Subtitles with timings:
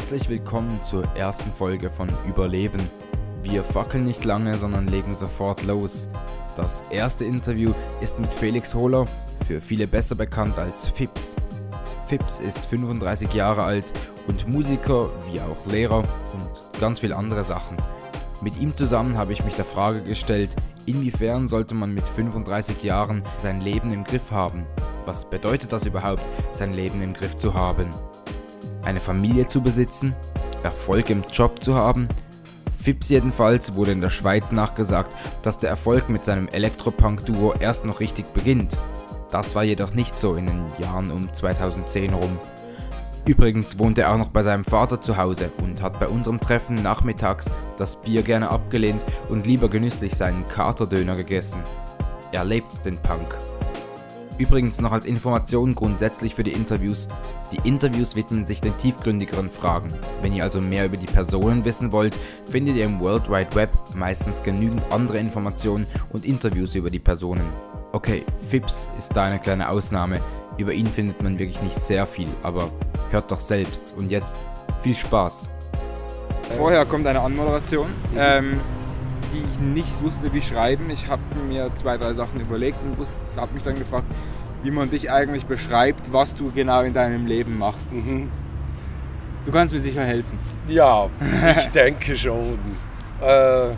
[0.00, 2.80] Herzlich willkommen zur ersten Folge von Überleben.
[3.42, 6.08] Wir fackeln nicht lange, sondern legen sofort los.
[6.56, 9.04] Das erste Interview ist mit Felix Hohler,
[9.46, 11.36] für viele besser bekannt als Fips.
[12.06, 13.84] Fips ist 35 Jahre alt
[14.26, 17.76] und Musiker wie auch Lehrer und ganz viel andere Sachen.
[18.40, 20.50] Mit ihm zusammen habe ich mich der Frage gestellt,
[20.86, 24.64] inwiefern sollte man mit 35 Jahren sein Leben im Griff haben?
[25.04, 27.90] Was bedeutet das überhaupt, sein Leben im Griff zu haben?
[28.84, 30.14] Eine Familie zu besitzen?
[30.62, 32.08] Erfolg im Job zu haben?
[32.78, 38.00] Fips jedenfalls wurde in der Schweiz nachgesagt, dass der Erfolg mit seinem Elektropunk-Duo erst noch
[38.00, 38.78] richtig beginnt.
[39.30, 42.38] Das war jedoch nicht so in den Jahren um 2010 rum.
[43.26, 46.76] Übrigens wohnt er auch noch bei seinem Vater zu Hause und hat bei unserem Treffen
[46.76, 51.60] nachmittags das Bier gerne abgelehnt und lieber genüsslich seinen Katerdöner gegessen.
[52.32, 53.36] Er lebt den Punk.
[54.40, 57.10] Übrigens noch als Information grundsätzlich für die Interviews.
[57.52, 59.92] Die Interviews widmen sich den tiefgründigeren Fragen.
[60.22, 62.16] Wenn ihr also mehr über die Personen wissen wollt,
[62.50, 67.44] findet ihr im World Wide Web meistens genügend andere Informationen und Interviews über die Personen.
[67.92, 70.22] Okay, Fips ist da eine kleine Ausnahme.
[70.56, 72.70] Über ihn findet man wirklich nicht sehr viel, aber
[73.10, 73.92] hört doch selbst.
[73.98, 74.42] Und jetzt
[74.80, 75.50] viel Spaß.
[76.56, 78.58] Vorher kommt eine Anmoderation, ähm,
[79.32, 80.90] die ich nicht wusste, wie schreiben.
[80.90, 82.96] Ich habe mir zwei, drei Sachen überlegt und
[83.36, 84.06] habe mich dann gefragt,
[84.62, 87.92] wie man dich eigentlich beschreibt, was du genau in deinem Leben machst.
[87.92, 88.30] Mhm.
[89.44, 90.38] Du kannst mir sicher helfen.
[90.68, 91.08] Ja,
[91.58, 92.58] ich denke schon.
[93.20, 93.68] Äh,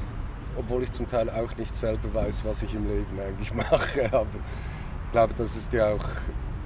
[0.57, 4.07] obwohl ich zum Teil auch nicht selber weiß, was ich im Leben eigentlich mache.
[4.13, 4.27] Aber
[5.07, 6.05] ich glaube, das ist ja auch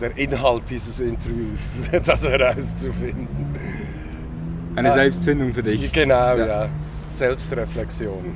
[0.01, 3.47] der Inhalt dieses Interviews, das herauszufinden.
[4.75, 5.91] Eine Selbstfindung für dich.
[5.93, 6.47] Genau, Ja.
[6.47, 6.69] ja.
[7.07, 8.35] Selbstreflexion.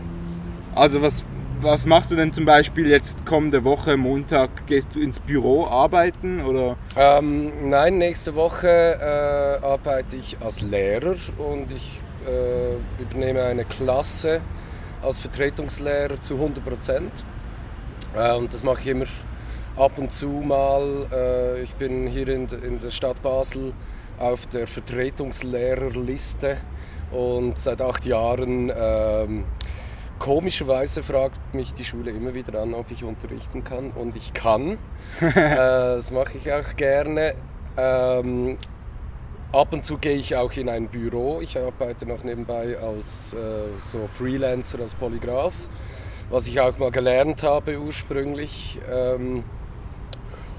[0.74, 1.24] Also was,
[1.60, 6.40] was machst du denn zum Beispiel jetzt kommende Woche, Montag, gehst du ins Büro arbeiten
[6.44, 6.76] oder?
[6.96, 14.40] Ähm, nein, nächste Woche äh, arbeite ich als Lehrer und ich äh, übernehme eine Klasse
[15.02, 17.24] als Vertretungslehrer zu 100 Prozent.
[18.14, 19.06] Äh, und das mache ich immer
[19.76, 21.06] ab und zu mal.
[21.12, 23.72] Äh, ich bin hier in, in der Stadt Basel
[24.18, 26.58] auf der Vertretungslehrerliste
[27.10, 29.44] und seit acht Jahren ähm,
[30.20, 34.72] Komischerweise fragt mich die Schule immer wieder an, ob ich unterrichten kann und ich kann.
[35.22, 37.34] äh, das mache ich auch gerne.
[37.78, 38.58] Ähm,
[39.50, 41.40] ab und zu gehe ich auch in ein Büro.
[41.40, 43.38] Ich arbeite noch nebenbei als äh,
[43.80, 45.54] so Freelancer, als Polygraph,
[46.28, 48.78] was ich auch mal gelernt habe ursprünglich.
[48.92, 49.42] Ähm,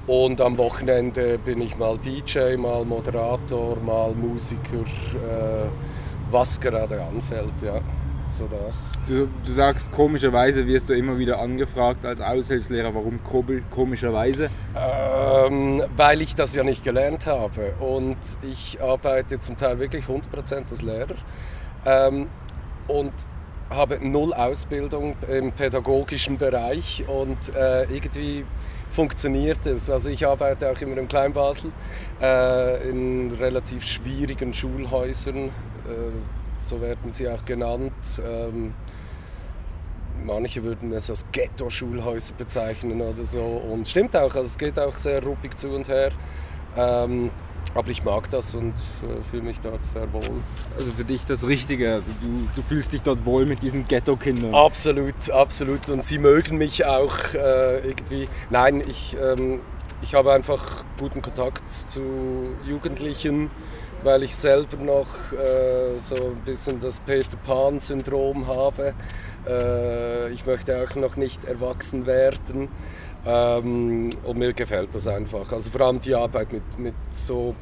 [0.07, 5.67] und am Wochenende bin ich mal DJ, mal Moderator, mal Musiker, äh,
[6.31, 7.61] was gerade anfällt.
[7.63, 7.79] Ja.
[8.31, 8.93] So das.
[9.07, 12.95] Du, du sagst, komischerweise wirst du immer wieder angefragt als Aushilfslehrer.
[12.95, 13.19] Warum
[13.69, 14.49] komischerweise?
[14.73, 20.71] Ähm, weil ich das ja nicht gelernt habe und ich arbeite zum Teil wirklich 100%
[20.71, 21.15] als Lehrer
[21.85, 22.29] ähm,
[22.87, 23.11] und
[23.69, 28.45] habe null Ausbildung im pädagogischen Bereich und äh, irgendwie
[28.89, 29.89] funktioniert es.
[29.89, 31.71] Also ich arbeite auch immer in Kleinbasel
[32.21, 38.21] äh, in relativ schwierigen Schulhäusern, äh, so werden sie auch genannt.
[38.25, 38.73] Ähm,
[40.23, 43.41] Manche würden es als Ghetto-Schulhäuser bezeichnen oder so.
[43.41, 46.11] Und stimmt auch, also es geht auch sehr ruppig zu und her.
[46.77, 47.31] Ähm,
[47.73, 50.21] aber ich mag das und äh, fühle mich dort sehr wohl.
[50.77, 52.01] Also für dich das Richtige.
[52.21, 54.53] Du, du fühlst dich dort wohl mit diesen Ghetto-Kindern.
[54.53, 55.87] Absolut, absolut.
[55.89, 58.27] Und sie mögen mich auch äh, irgendwie.
[58.49, 59.61] Nein, ich, ähm,
[60.01, 62.01] ich habe einfach guten Kontakt zu
[62.65, 63.49] Jugendlichen,
[64.03, 68.93] weil ich selber noch äh, so ein bisschen das Peter Pan-Syndrom habe.
[69.47, 72.69] Äh, ich möchte auch noch nicht erwachsen werden.
[73.25, 75.51] Ähm, und mir gefällt das einfach.
[75.51, 77.53] Also vor allem die Arbeit mit, mit so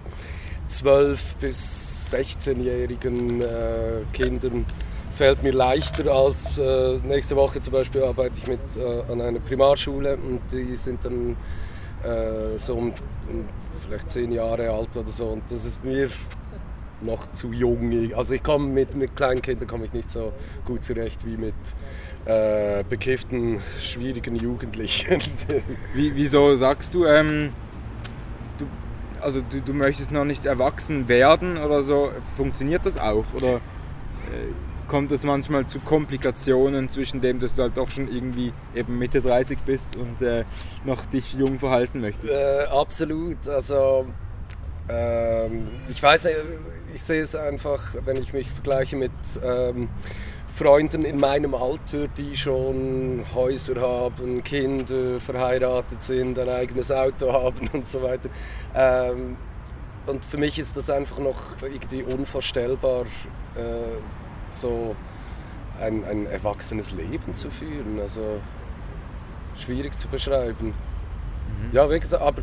[0.70, 3.46] 12- bis 16-jährigen äh,
[4.14, 4.66] Kindern
[5.12, 9.40] fällt mir leichter als äh, nächste Woche zum Beispiel arbeite ich mit äh, an einer
[9.40, 11.36] Primarschule und die sind dann
[12.04, 12.94] äh, so um,
[13.30, 13.46] um
[13.81, 16.08] vielleicht zehn Jahre alt oder so und das ist mir
[17.01, 18.13] noch zu jung.
[18.16, 20.34] Also ich komme mit, mit kleinen Kindern komme ich nicht so
[20.66, 21.54] gut zurecht wie mit
[22.25, 25.18] äh, bekifften, schwierigen Jugendlichen.
[25.94, 27.54] Wie, wieso sagst du, ähm,
[28.57, 28.66] du,
[29.22, 32.12] also du, du möchtest noch nicht erwachsen werden oder so?
[32.36, 33.25] Funktioniert das auch?
[33.34, 34.51] Oder äh,
[34.88, 39.22] kommt es manchmal zu Komplikationen zwischen dem, dass du halt doch schon irgendwie eben Mitte
[39.22, 40.44] 30 bist und äh,
[40.84, 42.34] noch dich jung verhalten möchtest?
[42.34, 43.48] Äh, absolut.
[43.48, 44.07] Also
[44.89, 46.38] ähm, ich weiß, nicht,
[46.94, 49.12] ich sehe es einfach, wenn ich mich vergleiche mit
[49.44, 49.89] ähm,
[50.47, 57.69] Freunden in meinem Alter, die schon Häuser haben, Kinder, verheiratet sind, ein eigenes Auto haben
[57.71, 58.30] und so weiter.
[58.75, 59.38] Ähm,
[60.07, 63.03] und für mich ist das einfach noch irgendwie unvorstellbar,
[63.56, 64.00] äh,
[64.50, 64.95] so
[65.80, 68.00] ein, ein erwachsenes Leben zu führen.
[68.00, 68.41] Also
[69.56, 70.68] schwierig zu beschreiben.
[70.68, 71.74] Mhm.
[71.74, 72.41] Ja, wie gesagt, aber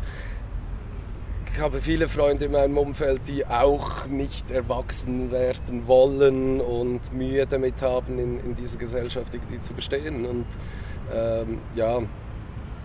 [1.53, 7.45] ich habe viele Freunde in meinem Umfeld, die auch nicht erwachsen werden wollen und Mühe
[7.47, 10.25] damit haben, in, in dieser Gesellschaft irgendwie zu bestehen.
[10.25, 10.45] Und
[11.13, 12.01] ähm, ja,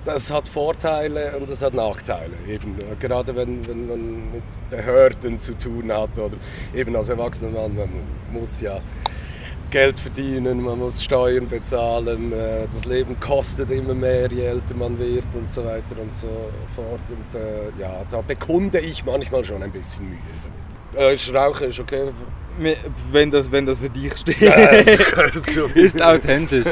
[0.04, 2.32] das hat Vorteile und das hat Nachteile.
[2.48, 6.36] Eben, gerade wenn, wenn man mit Behörden zu tun hat oder
[6.74, 7.90] eben als erwachsener Mann, man
[8.32, 8.80] muss ja
[9.72, 14.98] Geld verdienen, man muss Steuern bezahlen, äh, das Leben kostet immer mehr, je älter man
[14.98, 16.28] wird und so weiter und so
[16.76, 17.00] fort.
[17.08, 20.19] Und äh, ja, da bekunde ich manchmal schon ein bisschen Mühe
[20.92, 21.10] damit.
[21.10, 22.12] Äh, ich rauche ist okay.
[23.10, 24.52] Wenn das, wenn das für dich steht, ja,
[25.74, 26.66] ist authentisch.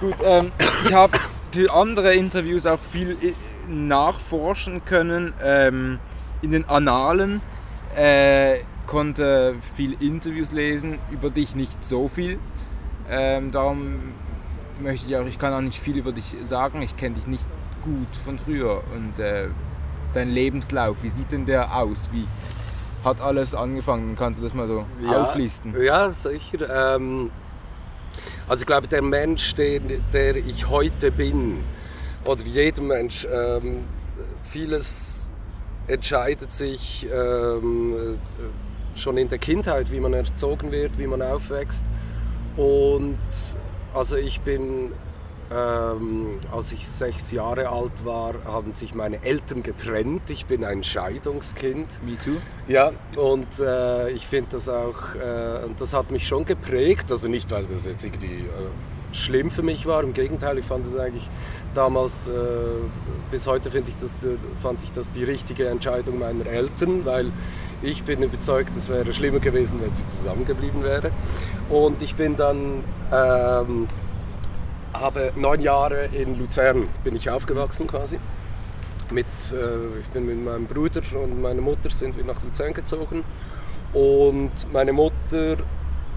[0.00, 0.52] Gut, ähm,
[0.86, 1.18] ich habe
[1.50, 3.32] für andere Interviews auch viel äh,
[3.68, 5.98] nachforschen können ähm,
[6.40, 7.42] in den Annalen.
[7.96, 8.60] Äh,
[8.92, 12.38] konnte viel Interviews lesen, über dich nicht so viel.
[13.08, 14.12] Ähm, darum
[14.82, 17.46] möchte ich auch, ich kann auch nicht viel über dich sagen, ich kenne dich nicht
[17.82, 18.82] gut von früher.
[18.94, 19.48] Und äh,
[20.12, 22.10] dein Lebenslauf, wie sieht denn der aus?
[22.12, 22.26] Wie
[23.02, 24.14] hat alles angefangen?
[24.14, 25.74] Kannst du das mal so ja, auflisten?
[25.82, 26.94] Ja, sicher.
[26.94, 27.30] Ähm,
[28.46, 29.80] also ich glaube, der Mensch, der,
[30.12, 31.64] der ich heute bin,
[32.26, 33.84] oder jeder Mensch, ähm,
[34.42, 35.30] vieles
[35.86, 38.18] entscheidet sich ähm,
[38.96, 41.86] schon in der Kindheit, wie man erzogen wird, wie man aufwächst.
[42.56, 43.18] Und
[43.94, 44.92] also ich bin
[45.52, 50.30] ähm, als ich sechs Jahre alt war, haben sich meine Eltern getrennt.
[50.30, 52.00] Ich bin ein Scheidungskind.
[52.04, 52.38] Me too.
[52.68, 57.10] Ja, und äh, ich finde das auch, äh, das hat mich schon geprägt.
[57.10, 60.02] Also nicht, weil das jetzt irgendwie äh, schlimm für mich war.
[60.02, 61.28] Im Gegenteil, ich fand es eigentlich
[61.74, 62.32] damals, äh,
[63.30, 64.20] bis heute finde ich das,
[64.60, 67.30] fand ich das die richtige Entscheidung meiner Eltern, weil
[67.82, 71.10] ich bin überzeugt, es wäre schlimmer gewesen, wenn sie zusammengeblieben wäre.
[71.68, 73.88] Und ich bin dann ähm,
[74.94, 78.18] habe neun Jahre in Luzern bin ich aufgewachsen quasi.
[79.10, 83.24] Mit, äh, ich bin mit meinem Bruder und meiner Mutter sind wir nach Luzern gezogen
[83.92, 85.56] und meine Mutter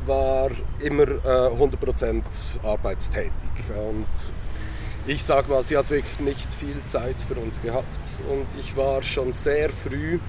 [0.06, 2.24] war immer äh, 100%
[2.64, 3.32] arbeitstätig
[3.76, 4.34] und
[5.08, 7.86] ich sage mal, sie hat wirklich nicht viel Zeit für uns gehabt
[8.30, 10.20] und ich war schon sehr früh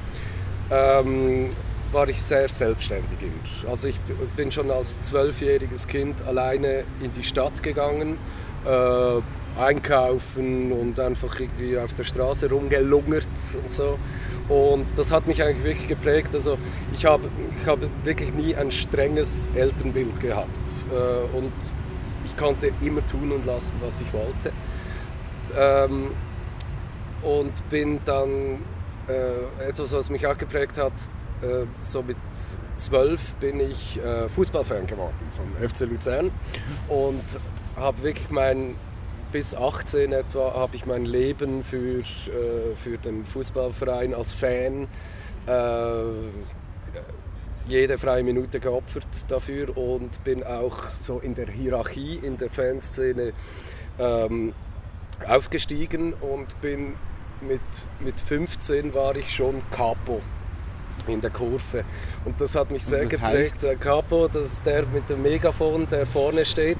[0.70, 1.50] ähm,
[1.92, 3.70] war ich sehr selbstständig immer.
[3.70, 3.98] Also ich
[4.36, 8.18] bin schon als zwölfjähriges Kind alleine in die Stadt gegangen,
[8.64, 9.20] äh,
[9.58, 13.26] einkaufen und einfach irgendwie auf der Straße rumgelungert
[13.62, 13.98] und so.
[14.48, 16.34] Und das hat mich eigentlich wirklich geprägt.
[16.34, 16.58] Also
[16.92, 17.28] ich habe,
[17.60, 20.48] ich habe wirklich nie ein strenges Elternbild gehabt.
[20.90, 21.52] Äh, und
[22.24, 24.52] ich konnte immer tun und lassen, was ich wollte.
[25.56, 26.10] Ähm,
[27.22, 28.58] und bin dann
[29.08, 30.92] äh, etwas, was mich auch geprägt hat,
[31.42, 32.16] äh, so mit
[32.76, 36.30] zwölf bin ich äh, Fußballfan geworden vom FC Luzern
[36.88, 37.24] und
[37.76, 38.74] habe wirklich mein
[39.32, 44.88] bis 18 etwa habe ich mein Leben für, äh, für den Fußballverein als Fan
[45.46, 46.02] äh,
[47.68, 53.32] jede freie Minute geopfert dafür und bin auch so in der Hierarchie in der Fanszene
[53.98, 54.54] ähm,
[55.26, 56.94] aufgestiegen und bin
[57.40, 57.60] mit,
[58.00, 60.20] mit 15 war ich schon Capo
[61.08, 61.84] in der Kurve.
[62.24, 63.62] Und das hat mich sehr geprägt.
[63.62, 66.78] Der Capo, das ist der mit dem Megafon, der vorne steht.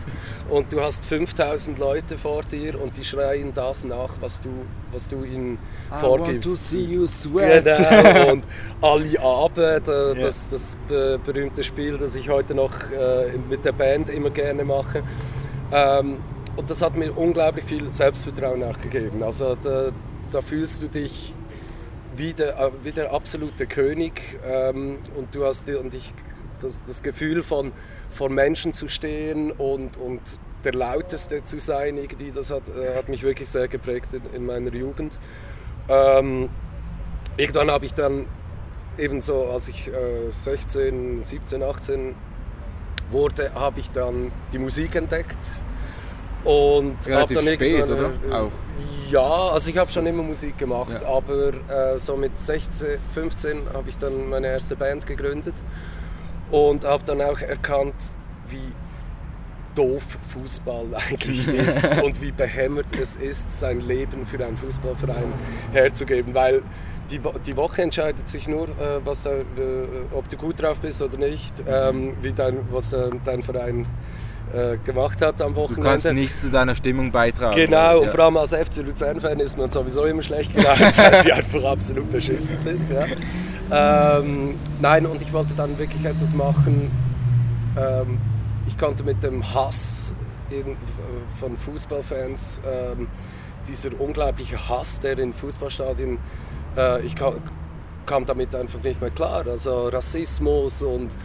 [0.48, 4.50] Und du hast 5000 Leute vor dir und die schreien das nach, was du,
[4.92, 5.58] was du ihnen
[5.94, 6.48] I vorgibst.
[6.48, 7.64] Want to see you sweat.
[7.64, 8.32] Genau.
[8.32, 8.44] Und
[8.82, 14.30] Ali Abe, das, das berühmte Spiel, das ich heute noch äh, mit der Band immer
[14.30, 15.02] gerne mache.
[15.72, 16.16] Ähm,
[16.56, 19.22] und das hat mir unglaublich viel Selbstvertrauen nachgegeben.
[19.22, 19.56] Also
[20.32, 21.34] da, fühlst du dich
[22.14, 26.12] wie der, äh, wie der absolute König ähm, und du hast und ich,
[26.60, 27.72] das, das, Gefühl von
[28.08, 30.20] vor Menschen zu stehen und, und
[30.64, 34.46] der Lauteste zu sein, irgendwie, das hat, äh, hat mich wirklich sehr geprägt in, in
[34.46, 35.18] meiner Jugend.
[35.88, 36.48] Ähm,
[37.36, 38.26] irgendwann habe ich dann
[38.98, 42.14] ebenso, als ich äh, 16, 17, 18
[43.10, 45.38] wurde, habe ich dann die Musik entdeckt
[46.46, 48.12] und habe dann spät, oder?
[48.30, 48.50] Auch.
[49.10, 51.08] Ja, also ich habe schon immer Musik gemacht, ja.
[51.08, 55.54] aber äh, so mit 16, 15 habe ich dann meine erste Band gegründet
[56.50, 57.94] und habe dann auch erkannt,
[58.48, 58.72] wie
[59.74, 65.32] doof Fußball eigentlich ist und wie behämmert es ist, sein Leben für einen Fußballverein
[65.72, 66.62] herzugeben, weil
[67.10, 69.44] die, die Woche entscheidet sich nur, äh, was äh,
[70.12, 73.86] ob du gut drauf bist oder nicht, ähm, wie dein, was dein Verein
[74.56, 75.88] äh, gemacht hat am Du Wochenende.
[75.88, 77.54] kannst nichts zu deiner Stimmung beitragen.
[77.54, 78.10] Genau, und ja.
[78.10, 82.10] vor allem als FC Luzern-Fan ist man sowieso immer schlecht gelaunt, weil die einfach absolut
[82.10, 82.80] beschissen sind.
[82.90, 84.18] Ja.
[84.18, 86.90] Ähm, nein, und ich wollte dann wirklich etwas machen.
[87.76, 88.18] Ähm,
[88.66, 90.14] ich konnte mit dem Hass
[90.50, 90.76] in,
[91.38, 93.08] von Fußballfans, ähm,
[93.68, 96.18] dieser unglaubliche Hass, der in Fußballstadien,
[96.76, 97.34] äh, ich kam,
[98.06, 99.44] kam damit einfach nicht mehr klar.
[99.46, 101.16] Also Rassismus und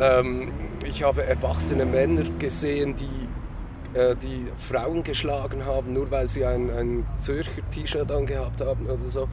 [0.00, 0.50] ähm,
[0.84, 6.70] ich habe erwachsene Männer gesehen, die äh, die Frauen geschlagen haben, nur weil sie ein,
[6.70, 9.28] ein Zürcher T-Shirt angehabt haben oder so.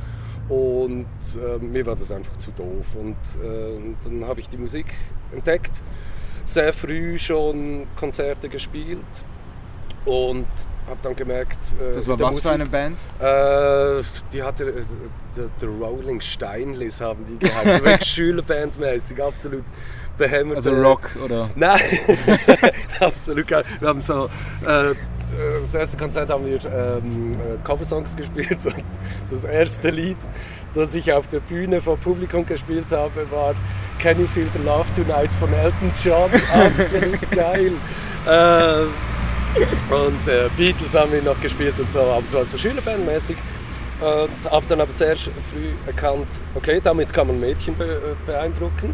[0.50, 1.06] Und
[1.36, 2.96] äh, mir war das einfach zu doof.
[2.96, 4.88] Und äh, dann habe ich die Musik
[5.34, 5.84] entdeckt,
[6.46, 9.00] sehr früh schon Konzerte gespielt
[10.06, 10.48] und
[10.88, 12.98] habe dann gemerkt, äh, Das war was für eine Band?
[13.20, 14.82] äh, die hatte äh,
[15.34, 19.66] The, The Rolling Steinlis haben die geheißen, Schülerbandmäßig, absolut
[20.18, 20.58] behämmert.
[20.58, 21.50] Also Rock oder.
[21.56, 21.80] Nein,
[23.00, 23.64] absolut geil.
[23.80, 24.26] Wir haben so,
[24.66, 24.96] äh,
[25.62, 28.84] das erste Konzert haben wir ähm, äh, Coversongs gespielt und
[29.30, 30.18] das erste Lied,
[30.74, 33.54] das ich auf der Bühne vor Publikum gespielt habe, war
[34.00, 36.30] Can You Feel the Love Tonight von Elton John.
[36.54, 37.72] Absolut geil.
[38.26, 43.38] Äh, und äh, Beatles haben wir noch gespielt und so, aber es war so Schülerbandmäßig.
[44.00, 48.94] Und habe dann aber sehr früh erkannt, okay, damit kann man Mädchen be äh, beeindrucken.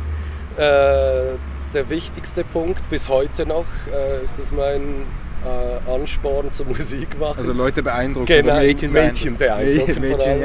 [0.57, 1.37] Äh,
[1.73, 5.05] der wichtigste Punkt bis heute noch äh, ist das mein
[5.43, 7.39] äh, Ansporn zur Musik machen.
[7.39, 8.27] Also Leute beeindrucken.
[8.27, 10.41] Genau, Mädchen, Mädchen beeindrucken Mädchen, vor allem.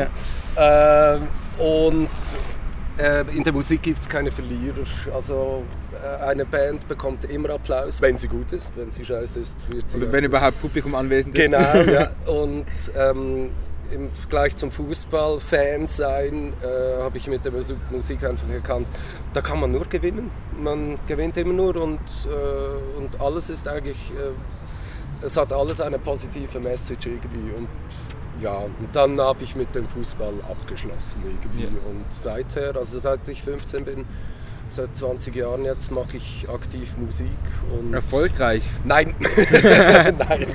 [0.57, 1.15] ja.
[1.17, 2.09] Ähm, und
[2.99, 4.85] äh, in der Musik gibt es keine Verlierer.
[5.15, 5.63] Also
[5.93, 8.77] äh, eine Band bekommt immer Applaus, wenn sie gut ist.
[8.77, 11.45] Wenn sie scheiße ist, wird sie Oder auch- wenn überhaupt Publikum anwesend ist.
[11.45, 12.11] Genau, ja.
[12.27, 12.65] Und
[12.97, 13.51] ähm,
[13.93, 18.89] im Vergleich zum Fußball-Fan sein, äh, habe ich mit der Musi- Musik einfach erkannt,
[19.33, 20.31] da kann man nur gewinnen.
[20.59, 25.99] Man gewinnt immer nur und, äh, und alles ist eigentlich, äh, es hat alles eine
[25.99, 27.53] positive Message irgendwie.
[27.53, 27.69] Und
[28.41, 31.65] ja, und dann habe ich mit dem Fußball abgeschlossen irgendwie.
[31.65, 31.69] Ja.
[31.89, 34.05] Und seither, also seit ich 15 bin,
[34.71, 37.29] seit 20 Jahren jetzt mache ich aktiv Musik.
[37.79, 38.63] Und Erfolgreich.
[38.85, 40.47] Nein, nein,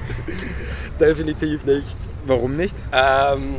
[0.99, 1.97] definitiv nicht.
[2.25, 2.75] Warum nicht?
[2.91, 3.57] Ähm,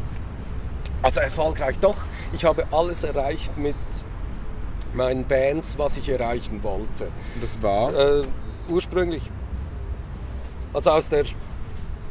[1.02, 1.96] also erfolgreich doch.
[2.32, 3.74] Ich habe alles erreicht mit
[4.94, 7.08] meinen Bands, was ich erreichen wollte.
[7.40, 7.94] Das war.
[7.94, 8.22] Äh,
[8.68, 9.22] ursprünglich,
[10.72, 11.24] also aus der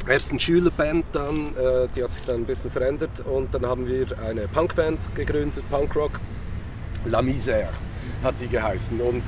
[0.08, 4.06] ersten Schülerband dann, äh, die hat sich dann ein bisschen verändert und dann haben wir
[4.28, 6.20] eine Punkband gegründet, Punkrock.
[7.06, 7.70] La Misère
[8.24, 9.00] hat die geheißen.
[9.02, 9.24] Und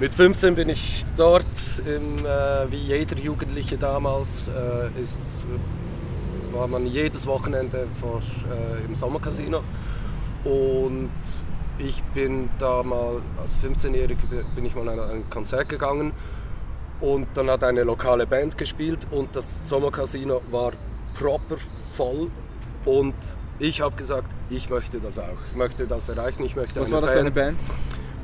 [0.00, 1.44] mit 15 bin ich dort,
[1.86, 5.20] im, äh, wie jeder Jugendliche damals, äh, ist,
[6.52, 9.62] war man jedes Wochenende vor, äh, im Sommercasino.
[10.44, 11.10] Und
[11.78, 16.12] ich bin da mal, als 15-Jähriger bin ich mal an ein Konzert gegangen
[17.00, 20.72] und dann hat eine lokale Band gespielt und das Sommercasino war
[21.14, 21.56] proper
[21.92, 22.30] voll
[22.84, 23.14] und
[23.58, 25.38] ich habe gesagt, ich möchte das auch.
[25.50, 27.58] Ich möchte das erreichen, ich möchte Was eine war das für eine Band?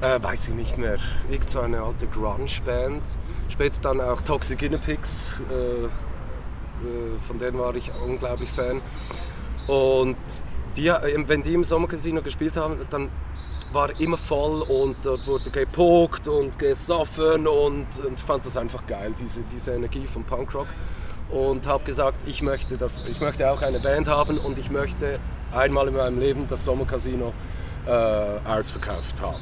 [0.03, 0.99] Äh, weiß ich nicht mehr.
[1.31, 3.03] Irgend so eine alte Grunge-Band.
[3.49, 5.41] Später dann auch Toxic Guinea Pigs.
[5.51, 5.89] Äh, äh,
[7.27, 8.81] von denen war ich unglaublich Fan.
[9.69, 10.17] Und
[10.77, 13.11] die, äh, wenn die im Sommercasino gespielt haben, dann
[13.73, 18.87] war immer voll und dort wurde gepokt und gesoffen und, und ich fand das einfach
[18.87, 20.67] geil, diese, diese Energie vom Punkrock.
[21.31, 25.19] Und habe gesagt, ich möchte, das, ich möchte auch eine Band haben und ich möchte
[25.51, 27.33] einmal in meinem Leben das Sommercasino
[27.87, 29.41] äh, ausverkauft haben.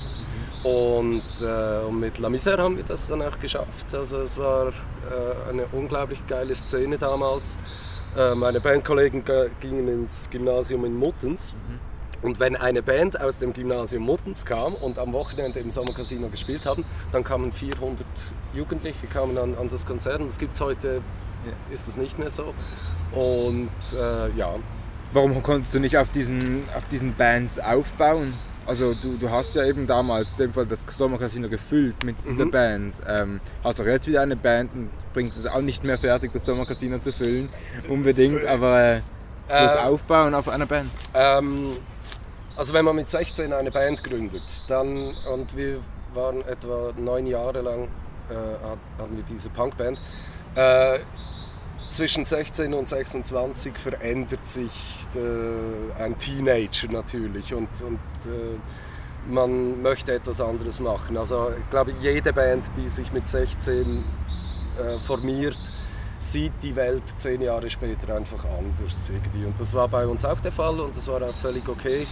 [0.63, 3.95] Und, äh, und mit La Misère haben wir das dann auch geschafft.
[3.95, 4.73] Also es war äh,
[5.51, 7.57] eine unglaublich geile Szene damals.
[8.17, 11.55] Äh, meine Bandkollegen ge- gingen ins Gymnasium in Muttens.
[12.23, 16.67] Und wenn eine Band aus dem Gymnasium Muttens kam und am Wochenende im Sommercasino gespielt
[16.67, 18.05] haben, dann kamen 400
[18.53, 20.21] Jugendliche kamen an, an das Konzert.
[20.21, 21.01] Und das gibt heute,
[21.71, 22.53] ist das nicht mehr so.
[23.13, 24.57] Und äh, ja,
[25.15, 28.35] Warum konntest du nicht auf diesen, auf diesen Bands aufbauen?
[28.67, 32.45] Also du, du hast ja eben damals in dem Fall das Sommercasino gefüllt mit dieser
[32.45, 32.51] Mhm.
[32.51, 32.95] Band.
[33.09, 36.45] Ähm, hast auch jetzt wieder eine Band und bringst es auch nicht mehr fertig, das
[36.45, 37.49] Sommercasino zu füllen.
[37.89, 39.01] Unbedingt, aber äh,
[39.49, 40.91] das Äh, Aufbauen auf einer Band.
[41.15, 41.73] Ähm,
[42.57, 45.79] also wenn man mit 16 eine Band gründet, dann und wir
[46.15, 47.85] waren etwa neun Jahre lang
[48.29, 50.01] äh, hat- hatten wir diese Punkband.
[50.55, 50.99] Äh,
[51.91, 54.71] zwischen 16 und 26 verändert sich
[55.15, 58.59] äh, ein Teenager natürlich und, und äh,
[59.29, 61.17] man möchte etwas anderes machen.
[61.17, 65.59] Also ich glaube, jede Band, die sich mit 16 äh, formiert,
[66.19, 69.45] sieht die Welt zehn Jahre später einfach anders irgendwie.
[69.45, 72.07] Und das war bei uns auch der Fall und das war auch völlig okay.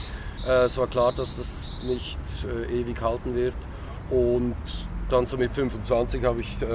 [0.46, 3.56] Äh, es war klar, dass das nicht äh, ewig halten wird.
[4.10, 4.56] Und
[5.08, 6.66] dann so mit 25 habe ich äh,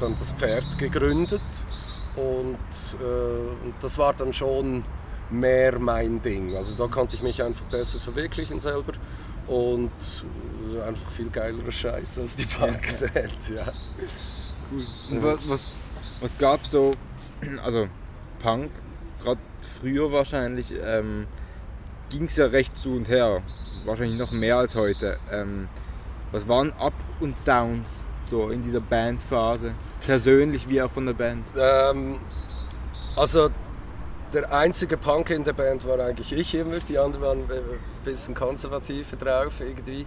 [0.00, 1.42] dann das Pferd gegründet
[2.16, 2.56] und
[3.00, 4.84] äh, das war dann schon
[5.30, 6.56] mehr mein Ding.
[6.56, 8.92] Also da konnte ich mich einfach besser verwirklichen selber
[9.46, 9.90] und
[10.74, 13.32] äh, einfach viel geilerer Scheiß als die Punkband.
[13.54, 13.72] Ja.
[14.70, 14.86] Cool.
[15.10, 15.70] Und was, was,
[16.20, 16.92] was gab so,
[17.64, 17.88] also
[18.40, 18.70] Punk,
[19.22, 19.40] gerade
[19.80, 21.26] früher wahrscheinlich, ähm,
[22.10, 23.42] ging es ja recht zu und her.
[23.84, 25.18] Wahrscheinlich noch mehr als heute.
[25.32, 25.68] Ähm,
[26.32, 29.72] was waren Up und Downs so in dieser Bandphase?
[30.06, 31.46] Persönlich wie auch von der Band?
[31.56, 32.18] Ähm,
[33.16, 33.50] also
[34.32, 38.34] der einzige Punk in der Band war eigentlich ich immer, die anderen waren ein bisschen
[38.34, 40.06] konservativer drauf irgendwie.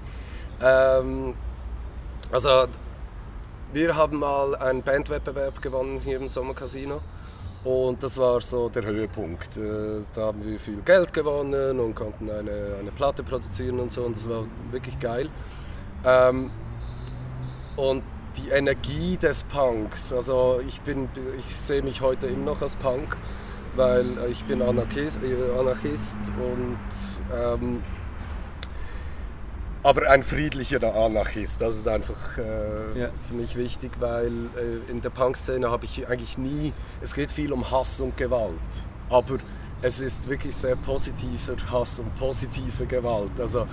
[0.61, 1.33] Ähm,
[2.31, 2.65] also
[3.73, 7.01] wir haben mal einen Bandwettbewerb gewonnen hier im Sommercasino
[7.65, 9.57] und das war so der Höhepunkt.
[9.57, 14.03] Äh, da haben wir viel Geld gewonnen und konnten eine, eine Platte produzieren und so
[14.03, 15.29] und das war wirklich geil.
[16.05, 16.49] Ähm,
[17.75, 18.03] und
[18.37, 23.17] die Energie des Punks, also ich, bin, ich sehe mich heute immer noch als Punk
[23.75, 26.77] weil ich bin Anarchist, äh, Anarchist und
[27.35, 27.83] ähm,
[29.85, 31.61] aber ein friedlicher Anarchist.
[31.61, 33.09] Das ist einfach äh, ja.
[33.27, 36.71] für mich wichtig, weil äh, in der Punk-Szene habe ich eigentlich nie,
[37.01, 38.53] es geht viel um Hass und Gewalt,
[39.09, 39.39] aber
[39.81, 43.31] es ist wirklich sehr positiver Hass und positive Gewalt.
[43.37, 43.67] Also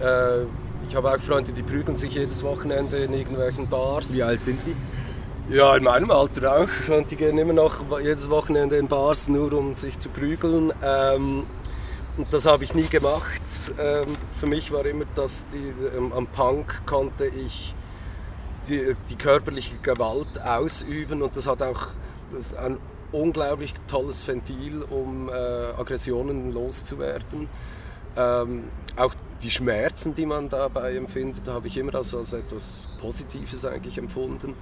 [0.00, 0.44] äh,
[0.88, 4.14] ich habe auch Freunde, die prügeln sich jedes Wochenende in irgendwelchen Bars.
[4.14, 5.54] Wie alt sind die?
[5.54, 6.88] Ja, in meinem Alter auch.
[6.96, 10.72] Und die gehen immer noch jedes Wochenende in Bars, nur um sich zu prügeln.
[10.82, 11.44] Ähm,
[12.16, 13.42] und das habe ich nie gemacht.
[13.78, 14.06] Ähm,
[14.38, 17.74] für mich war immer, dass die, ähm, am Punk konnte ich
[18.68, 21.88] die, die, körperliche Gewalt ausüben und das hat auch
[22.32, 22.78] das ein
[23.12, 27.48] unglaublich tolles Ventil, um äh, Aggressionen loszuwerden.
[28.16, 28.64] Ähm,
[28.96, 29.14] auch
[29.44, 34.54] die Schmerzen, die man dabei empfindet, habe ich immer als, als etwas Positives eigentlich empfunden.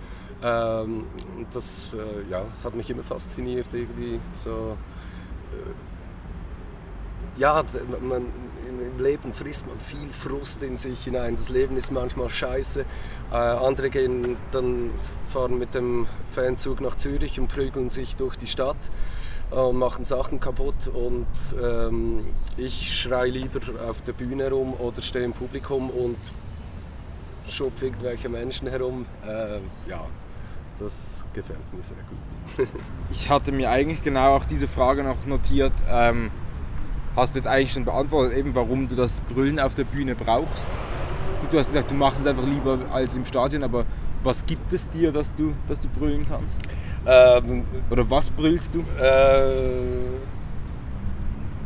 [0.42, 1.04] Ähm,
[1.52, 4.76] das, äh, ja, das hat mich immer fasziniert, irgendwie so.
[5.52, 7.64] Äh, ja,
[8.02, 8.26] man,
[8.68, 11.36] im Leben frisst man viel Frust in sich hinein.
[11.36, 12.84] Das Leben ist manchmal scheiße.
[13.30, 14.90] Äh, andere gehen dann
[15.28, 18.90] fahren mit dem Fanzug nach Zürich und prügeln sich durch die Stadt
[19.60, 20.88] und machen Sachen kaputt.
[20.92, 21.26] Und
[21.62, 22.24] ähm,
[22.56, 26.16] ich schreie lieber auf der Bühne rum oder stehe im Publikum und
[27.48, 29.06] schub irgendwelche Menschen herum.
[29.26, 30.06] Äh, ja,
[30.78, 32.68] das gefällt mir sehr gut.
[33.10, 35.72] ich hatte mir eigentlich genau auch diese Frage noch notiert.
[35.88, 36.30] Ähm,
[37.14, 40.68] hast du jetzt eigentlich schon beantwortet, eben warum du das Brüllen auf der Bühne brauchst?
[41.40, 43.84] Gut, du hast gesagt, du machst es einfach lieber als im Stadion, aber
[44.22, 46.60] was gibt es dir, dass du, dass du brüllen kannst?
[47.06, 48.80] Ähm, Oder was brüllst du?
[49.00, 49.82] Äh,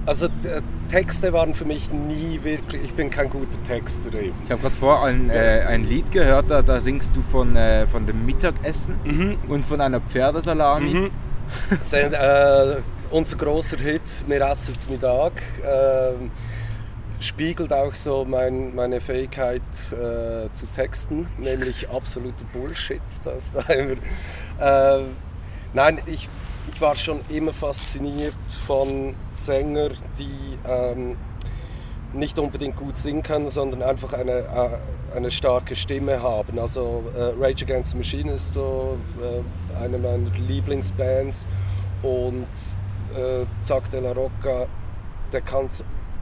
[0.07, 4.37] also äh, Texte waren für mich nie wirklich, ich bin kein guter Texter eben.
[4.45, 7.87] Ich habe gerade vor ein, äh, ein Lied gehört, da, da singst du von, äh,
[7.87, 9.37] von dem Mittagessen mhm.
[9.49, 10.95] und von einer Pferdesalami.
[10.95, 11.11] Mhm.
[11.81, 12.77] Sind, äh,
[13.11, 15.33] unser großer Hit, wir essen es Mittag,
[15.65, 16.31] ähm,
[17.21, 23.01] spiegelt auch so mein, meine Fähigkeit äh, zu texten, nämlich absoluter Bullshit.
[23.25, 23.97] Das da immer,
[24.61, 25.05] äh,
[25.73, 26.29] nein, ich
[26.69, 28.35] ich war schon immer fasziniert
[28.67, 31.17] von Sängern, die ähm,
[32.13, 36.59] nicht unbedingt gut singen können, sondern einfach eine, äh, eine starke Stimme haben.
[36.59, 41.47] Also äh, Rage Against the Machine ist so äh, eine meiner Lieblingsbands
[42.03, 42.47] und
[43.15, 44.67] äh, Zack de la Rocca,
[45.33, 45.69] der kann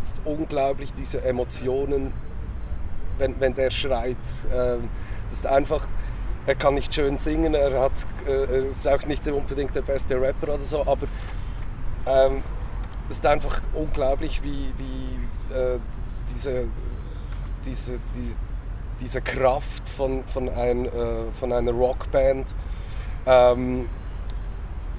[0.05, 2.13] ist unglaublich diese Emotionen,
[3.19, 4.17] wenn, wenn der schreit.
[4.51, 4.79] Äh,
[5.29, 5.87] das ist einfach
[6.47, 7.93] er kann nicht schön singen, er, hat,
[8.27, 11.07] äh, ist auch nicht unbedingt der beste Rapper oder so, aber
[12.07, 12.43] ähm,
[13.09, 15.79] es ist einfach unglaublich, wie, wie äh,
[16.31, 16.67] diese,
[17.65, 18.37] diese, die,
[19.01, 22.55] diese Kraft von, von, ein, äh, von einer Rockband
[23.27, 23.89] ähm,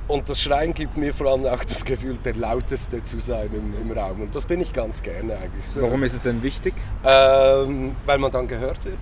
[0.08, 3.76] und das Schreien gibt mir vor allem auch das Gefühl, der lauteste zu sein im,
[3.82, 4.22] im Raum.
[4.22, 5.68] Und das bin ich ganz gerne eigentlich.
[5.68, 5.82] So.
[5.82, 6.74] Warum ist es denn wichtig?
[7.04, 9.00] Ähm, weil man dann gehört wird.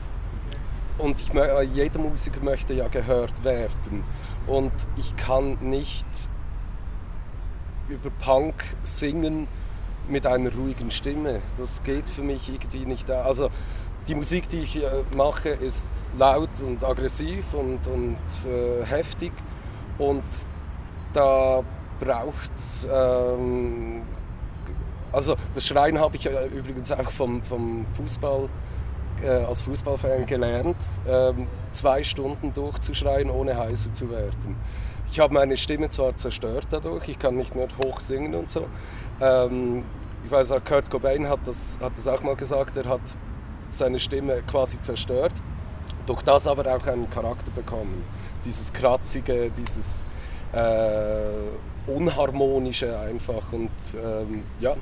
[0.97, 4.03] Und ich, äh, jeder Musiker möchte ja gehört werden.
[4.47, 6.05] Und ich kann nicht
[7.89, 9.47] über Punk singen
[10.07, 11.41] mit einer ruhigen Stimme.
[11.57, 13.11] Das geht für mich irgendwie nicht.
[13.11, 13.49] Also
[14.07, 19.33] die Musik, die ich äh, mache, ist laut und aggressiv und, und äh, heftig.
[19.97, 20.23] Und
[21.13, 21.63] da
[21.99, 22.87] braucht es.
[22.91, 24.01] Ähm,
[25.11, 28.49] also das Schreien habe ich übrigens auch vom, vom Fußball
[29.23, 34.55] äh, als Fußballfan gelernt, ähm, zwei Stunden durchzuschreien, ohne heiser zu werden.
[35.11, 38.65] Ich habe meine Stimme zwar zerstört dadurch, ich kann nicht mehr hoch singen und so.
[39.21, 39.83] Ähm,
[40.25, 43.01] ich weiß auch, Kurt Cobain hat das, hat das auch mal gesagt, er hat
[43.69, 45.33] seine Stimme quasi zerstört,
[46.07, 48.03] durch das aber auch einen Charakter bekommen.
[48.45, 50.05] dieses Kratzige, dieses
[50.53, 53.51] äh, Unharmonische einfach.
[53.51, 54.75] Und ähm, ja,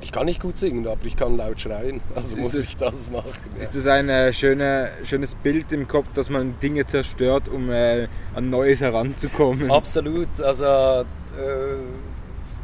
[0.00, 2.00] ich kann nicht gut singen, aber ich kann laut schreien.
[2.14, 3.30] Also Ist muss das- ich das machen.
[3.56, 3.62] Ja.
[3.62, 8.08] Ist das ein äh, schöne, schönes Bild im Kopf, dass man Dinge zerstört, um äh,
[8.34, 9.70] an Neues heranzukommen?
[9.70, 10.40] Absolut.
[10.40, 11.04] Also äh,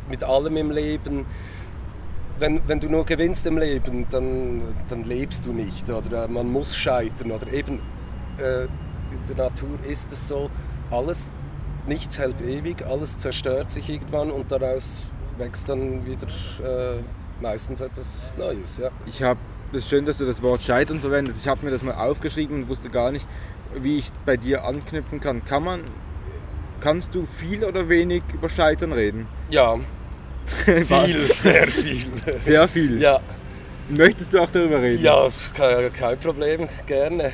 [0.08, 1.26] mit allem im Leben.
[2.38, 5.88] Wenn, wenn du nur gewinnst im Leben, dann, dann lebst du nicht.
[5.88, 7.30] Oder man muss scheitern.
[7.30, 7.78] Oder eben
[8.38, 10.50] äh, in der Natur ist es so,
[10.90, 11.30] alles,
[11.86, 17.00] nichts hält ewig, alles zerstört sich irgendwann und daraus wächst dann wieder äh,
[17.40, 18.78] meistens etwas Neues.
[18.78, 18.90] Ja.
[19.06, 19.40] Ich habe,
[19.72, 21.40] es ist schön, dass du das Wort Scheitern verwendest.
[21.40, 23.26] Ich habe mir das mal aufgeschrieben und wusste gar nicht,
[23.74, 25.44] wie ich bei dir anknüpfen kann.
[25.44, 25.82] Kann man,
[26.80, 29.26] kannst du viel oder wenig über Scheitern reden?
[29.50, 29.76] ja,
[30.46, 32.06] viel, sehr viel.
[32.38, 33.00] Sehr viel.
[33.00, 33.20] Ja,
[33.88, 35.02] Möchtest du auch darüber reden?
[35.02, 37.32] Ja, kein, kein Problem, gerne.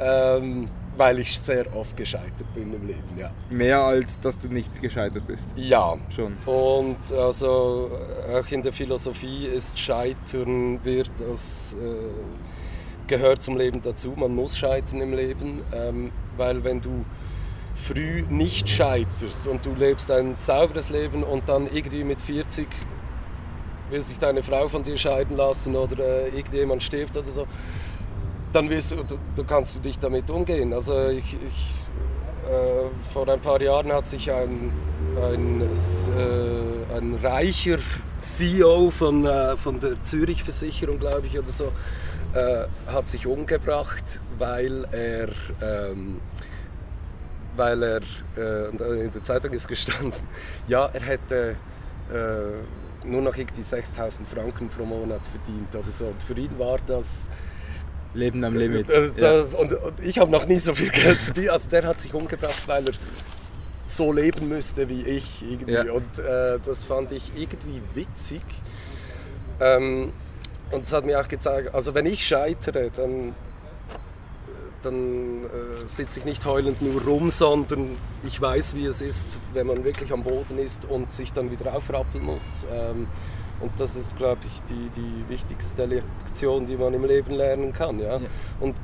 [0.00, 3.30] Ähm, weil ich sehr oft gescheitert bin im Leben, ja.
[3.50, 5.44] Mehr als dass du nicht gescheitert bist.
[5.56, 5.96] Ja.
[6.14, 6.36] Schon.
[6.44, 7.90] Und also
[8.32, 14.12] auch in der Philosophie ist Scheitern wird das äh, gehört zum Leben dazu.
[14.16, 17.04] Man muss scheitern im Leben, ähm, weil wenn du
[17.74, 22.66] früh nicht scheiterst und du lebst ein sauberes Leben und dann irgendwie mit 40
[23.90, 27.46] will sich deine Frau von dir scheiden lassen oder äh, irgendjemand stirbt oder so,
[28.52, 28.96] dann wirst du,
[29.36, 30.72] du, kannst du dich damit umgehen.
[30.72, 31.90] Also ich, ich,
[32.48, 34.72] äh, vor ein paar Jahren hat sich ein,
[35.16, 37.78] ein, äh, ein reicher
[38.20, 41.72] CEO von, äh, von der Zürich-Versicherung, glaube ich, oder so,
[42.34, 45.28] äh, hat sich umgebracht, weil er,
[45.62, 46.20] ähm,
[47.56, 48.00] weil er,
[48.36, 50.12] äh, und in der Zeitung ist gestanden,
[50.68, 51.56] ja, er hätte
[52.12, 56.06] äh, nur noch irgendwie 6000 Franken pro Monat verdient oder so.
[56.06, 57.28] Und für ihn war das
[58.14, 58.88] Leben am Limit.
[58.90, 59.42] äh, Ja.
[59.42, 61.50] da, und, und ich habe noch nie so viel Geld verdient.
[61.50, 62.94] Also der hat sich umgebracht, weil er
[63.86, 65.72] so leben müsste wie ich irgendwie.
[65.72, 65.92] Ja.
[65.92, 68.42] Und äh, das fand ich irgendwie witzig.
[69.60, 70.12] Ähm,
[70.70, 73.34] und es hat mir auch gezeigt, also wenn ich scheitere, dann,
[74.82, 79.66] dann äh, sitze ich nicht heulend nur rum, sondern ich weiß, wie es ist, wenn
[79.66, 82.66] man wirklich am Boden ist und sich dann wieder aufrappeln muss.
[82.72, 83.06] Ähm,
[83.60, 87.98] und das ist, glaube ich, die, die wichtigste Lektion, die man im Leben lernen kann.
[87.98, 88.16] Ja?
[88.18, 88.26] Ja.
[88.60, 88.76] Und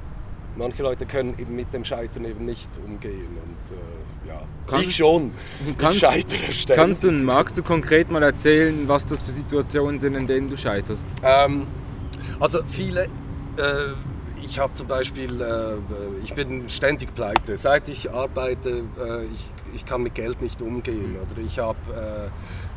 [0.57, 3.29] manche Leute können eben mit dem Scheitern eben nicht umgehen.
[3.45, 5.33] Und äh, ja, Kann- ich schon.
[5.79, 6.77] kannst- ich scheitere ständig.
[6.77, 10.57] Kannst du, magst du konkret mal erzählen, was das für Situationen sind, in denen du
[10.57, 11.07] scheiterst?
[11.23, 11.67] Ähm,
[12.41, 13.09] also viele, äh,
[14.43, 15.77] ich habe zum Beispiel, äh,
[16.23, 17.57] ich bin ständig pleite.
[17.57, 21.17] Seit ich arbeite, äh, ich, ich kann mit Geld nicht umgehen.
[21.17, 22.29] Oder ich habe, äh,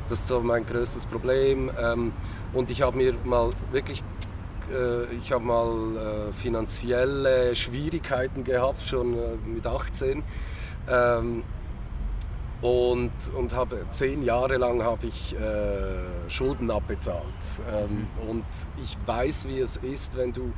[0.09, 1.69] das ist so mein größtes Problem.
[1.79, 2.13] Ähm,
[2.53, 4.03] und ich habe mir mal wirklich,
[4.71, 10.23] äh, ich habe mal äh, finanzielle Schwierigkeiten gehabt, schon äh, mit 18.
[10.89, 11.43] Ähm,
[12.61, 15.35] und, und habe zehn Jahre lang habe ich
[16.27, 17.21] Schulden abbezahlt.
[17.71, 18.45] Ähm, und
[18.83, 20.51] ich weiß, wie es ist, wenn du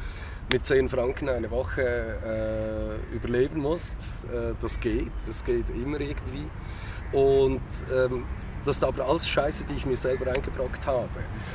[0.50, 4.26] mit 10 Franken eine Woche überleben musst.
[4.62, 6.48] Das geht, das geht immer irgendwie.
[7.12, 7.62] Und
[7.94, 8.24] ähm,
[8.65, 11.10] das ist aber alles Scheiße, die ich mir selber eingebrockt habe.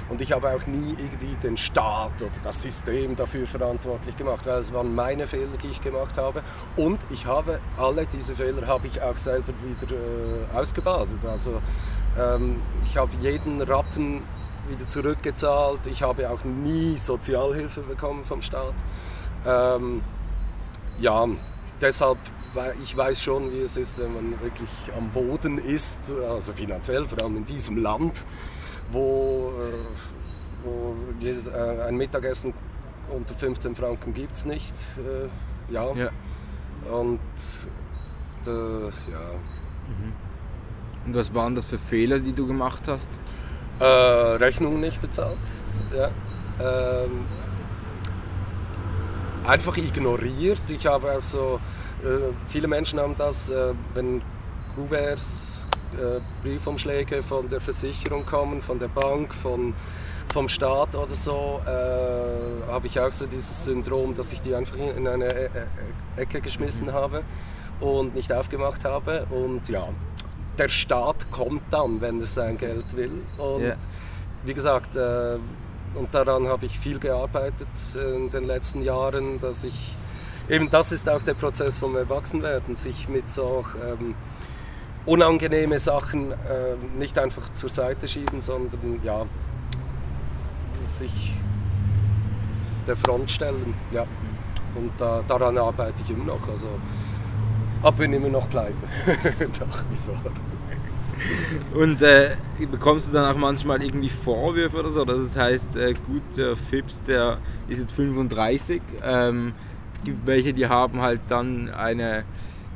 [0.09, 4.59] Und ich habe auch nie irgendwie den Staat oder das System dafür verantwortlich gemacht, weil
[4.59, 6.43] es waren meine Fehler, die ich gemacht habe.
[6.77, 11.25] Und ich habe alle diese Fehler habe ich auch selber wieder äh, ausgebadet.
[11.31, 11.61] Also
[12.19, 14.23] ähm, ich habe jeden Rappen
[14.69, 15.87] wieder zurückgezahlt.
[15.87, 18.75] Ich habe auch nie Sozialhilfe bekommen vom Staat.
[19.47, 20.03] Ähm,
[20.99, 21.27] ja,
[21.81, 22.19] deshalb,
[22.83, 27.21] ich weiß schon, wie es ist, wenn man wirklich am Boden ist, also finanziell, vor
[27.23, 28.25] allem in diesem Land,
[28.93, 32.55] wo, äh, wo äh, ein Mittagessen
[33.11, 34.75] unter 15 Franken gibt es nicht.
[34.99, 35.93] Äh, ja.
[35.95, 36.11] Ja.
[36.91, 37.21] Und
[38.47, 39.41] äh, ja.
[41.07, 43.11] Und was waren das für Fehler, die du gemacht hast?
[43.79, 45.39] Äh, Rechnungen nicht bezahlt.
[45.95, 46.11] Ja.
[46.61, 47.27] Ähm,
[49.45, 50.63] einfach ignoriert.
[50.69, 51.61] Ich habe auch so,
[52.49, 54.23] viele Menschen haben das, äh, wenn
[54.75, 59.75] Kuverts, äh, Briefumschläge von der Versicherung kommen, von der Bank, von,
[60.33, 61.71] vom Staat oder so, äh,
[62.71, 65.29] habe ich auch so dieses Syndrom, dass ich die einfach in in eine
[66.17, 67.23] Ecke geschmissen habe
[67.81, 69.27] und nicht aufgemacht habe.
[69.31, 69.89] Und ja,
[70.59, 73.23] der Staat kommt dann, wenn er sein Geld will.
[73.39, 73.77] Und Ja.
[74.45, 75.39] wie gesagt, äh,
[75.95, 79.97] und daran habe ich viel gearbeitet in den letzten Jahren, dass ich
[80.49, 84.15] eben das ist auch der Prozess vom Erwachsenwerden, sich mit so ähm,
[85.07, 86.37] unangenehme Sachen äh,
[86.99, 89.27] nicht einfach zur Seite schieben, sondern ja
[90.87, 91.33] sich
[92.87, 93.75] der Front stellen.
[93.91, 94.07] Ja.
[94.75, 96.49] Und da, daran arbeite ich immer noch.
[96.49, 96.69] Also
[97.83, 98.87] Aber bin immer noch pleite.
[99.61, 100.21] Nach wie vor.
[101.75, 102.37] Und äh,
[102.71, 105.05] bekommst du dann auch manchmal irgendwie Vorwürfe oder so?
[105.05, 108.83] Das heißt, äh, gut, der Fips, der ist jetzt 35.
[109.03, 109.55] Ähm,
[110.05, 112.25] gibt welche, die haben halt dann eine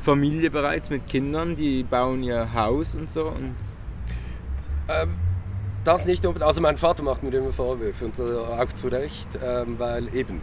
[0.01, 3.27] Familie bereits mit Kindern, die bauen ihr Haus und so.
[3.27, 3.55] Und
[4.89, 5.15] Ähm,
[5.85, 6.47] das nicht unbedingt.
[6.47, 10.41] Also mein Vater macht mir immer Vorwürfe und äh, auch zu Recht, ähm, weil eben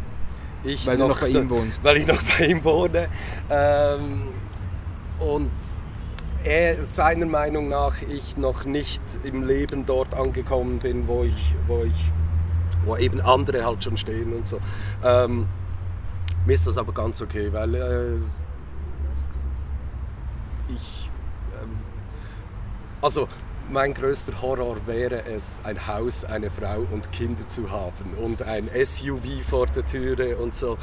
[0.63, 1.79] ich weil du noch bei ihm wohnst.
[1.83, 3.07] weil ich noch bei ihm wohne.
[3.49, 4.23] Ähm,
[5.19, 5.51] und
[6.43, 11.83] er seiner Meinung nach ich noch nicht im Leben dort angekommen bin, wo ich, wo
[11.83, 12.11] ich,
[12.83, 14.59] wo eben andere halt schon stehen und so.
[15.03, 15.47] Ähm,
[16.45, 18.15] mir ist das aber ganz okay, weil äh,
[20.71, 21.09] ich,
[21.61, 21.77] ähm,
[23.01, 23.27] also
[23.69, 28.69] mein größter Horror wäre es, ein Haus, eine Frau und Kinder zu haben und ein
[28.69, 30.73] SUV vor der Türe und so.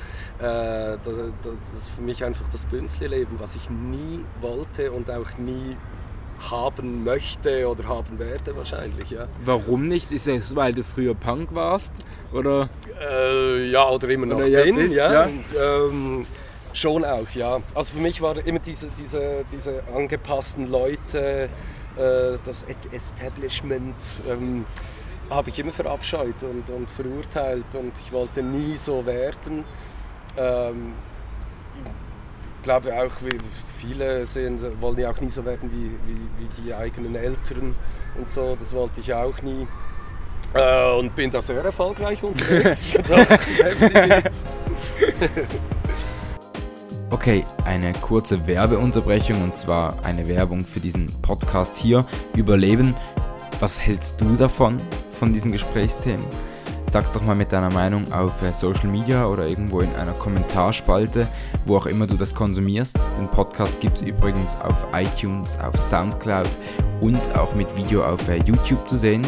[0.41, 5.77] Äh, das, ist für mich einfach das Bünzli-Leben, was ich nie wollte und auch nie
[6.51, 9.27] haben möchte oder haben werde wahrscheinlich, ja.
[9.45, 10.11] Warum nicht?
[10.11, 11.93] Ist es, weil du früher Punk warst?
[12.33, 12.69] Oder?
[13.01, 15.13] Äh, ja, oder immer noch Oder ja, bin, bist, ja.
[15.13, 15.25] ja.
[15.25, 16.27] Und, ähm,
[16.73, 17.61] schon auch, ja.
[17.75, 21.49] Also für mich waren immer diese, diese, diese angepassten Leute,
[21.97, 23.97] äh, das Establishment,
[24.29, 24.65] ähm,
[25.31, 29.65] habe ich immer verabscheut und, und verurteilt und ich wollte nie so werden.
[30.37, 30.93] Ähm,
[32.63, 33.39] glaube auch, wie
[33.79, 37.75] viele sehen, wollen ja auch nie so werden wie, wie, wie die eigenen Eltern
[38.17, 38.57] und so.
[38.59, 39.67] Das wollte ich auch nie.
[40.55, 42.99] Äh, und bin da sehr erfolgreich unterwegs.
[43.09, 44.31] Doch, definitiv.
[47.11, 52.95] Okay, eine kurze Werbeunterbrechung und zwar eine Werbung für diesen Podcast hier, Überleben.
[53.61, 54.77] Was hältst du davon,
[55.19, 56.25] von diesen Gesprächsthemen?
[56.93, 61.27] Sag's doch mal mit deiner Meinung auf äh, Social Media oder irgendwo in einer Kommentarspalte,
[61.65, 62.99] wo auch immer du das konsumierst.
[63.17, 66.51] Den Podcast gibt es übrigens auf iTunes, auf Soundcloud
[67.01, 69.25] und auch mit Video auf äh, YouTube zu sehen.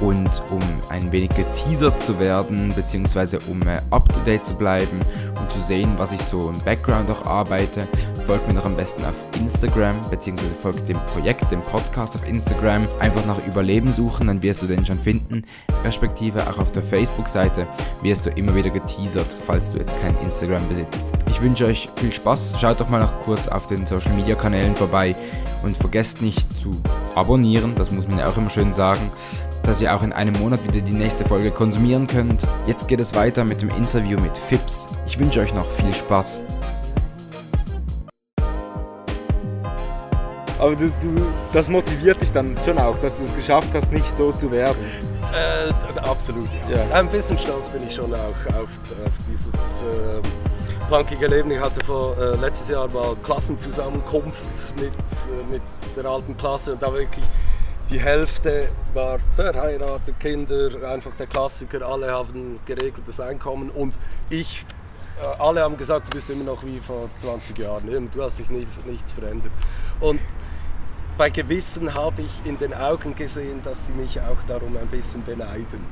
[0.00, 4.98] Und um ein wenig geteasert zu werden, beziehungsweise um äh, up-to-date zu bleiben
[5.38, 7.86] und zu sehen, was ich so im Background auch arbeite,
[8.26, 12.86] folgt mir doch am besten auf Instagram, beziehungsweise folgt dem Projekt, dem Podcast auf Instagram.
[12.98, 15.42] Einfach nach Überleben suchen, dann wirst du den schon finden.
[15.84, 17.66] Respektive auch auf der Facebook-Seite
[18.02, 21.12] wirst du immer wieder geteasert, falls du jetzt kein Instagram besitzt.
[21.28, 22.54] Ich wünsche euch viel Spaß.
[22.58, 25.14] Schaut doch mal noch kurz auf den Social-Media-Kanälen vorbei
[25.62, 26.70] und vergesst nicht zu
[27.14, 29.10] abonnieren, das muss man ja auch immer schön sagen
[29.70, 32.42] dass ihr auch in einem Monat wieder die nächste Folge konsumieren könnt.
[32.66, 34.88] Jetzt geht es weiter mit dem Interview mit Fips.
[35.06, 36.40] Ich wünsche euch noch viel Spaß.
[40.58, 44.16] Aber du, du, das motiviert dich dann schon auch, dass du es geschafft hast, nicht
[44.16, 44.76] so zu werden.
[45.32, 46.78] Äh, absolut, ja.
[46.78, 46.90] Ja.
[46.96, 48.70] Ein bisschen stolz bin ich schon auch auf,
[49.04, 50.20] auf dieses ähm,
[50.88, 51.48] punkige Leben.
[51.52, 55.62] Ich hatte vor äh, letztes Jahr mal Klassenzusammenkunft mit, äh, mit
[55.96, 57.24] der alten Klasse und da wirklich
[57.90, 63.98] die Hälfte war verheiratet, Kinder, einfach der Klassiker, alle haben geregeltes Einkommen und
[64.30, 64.64] ich,
[65.20, 68.48] äh, alle haben gesagt, du bist immer noch wie vor 20 Jahren, du hast dich
[68.48, 69.52] nicht, nichts verändert.
[69.98, 70.20] Und
[71.20, 75.22] bei Gewissen habe ich in den Augen gesehen, dass sie mich auch darum ein bisschen
[75.22, 75.84] beneiden.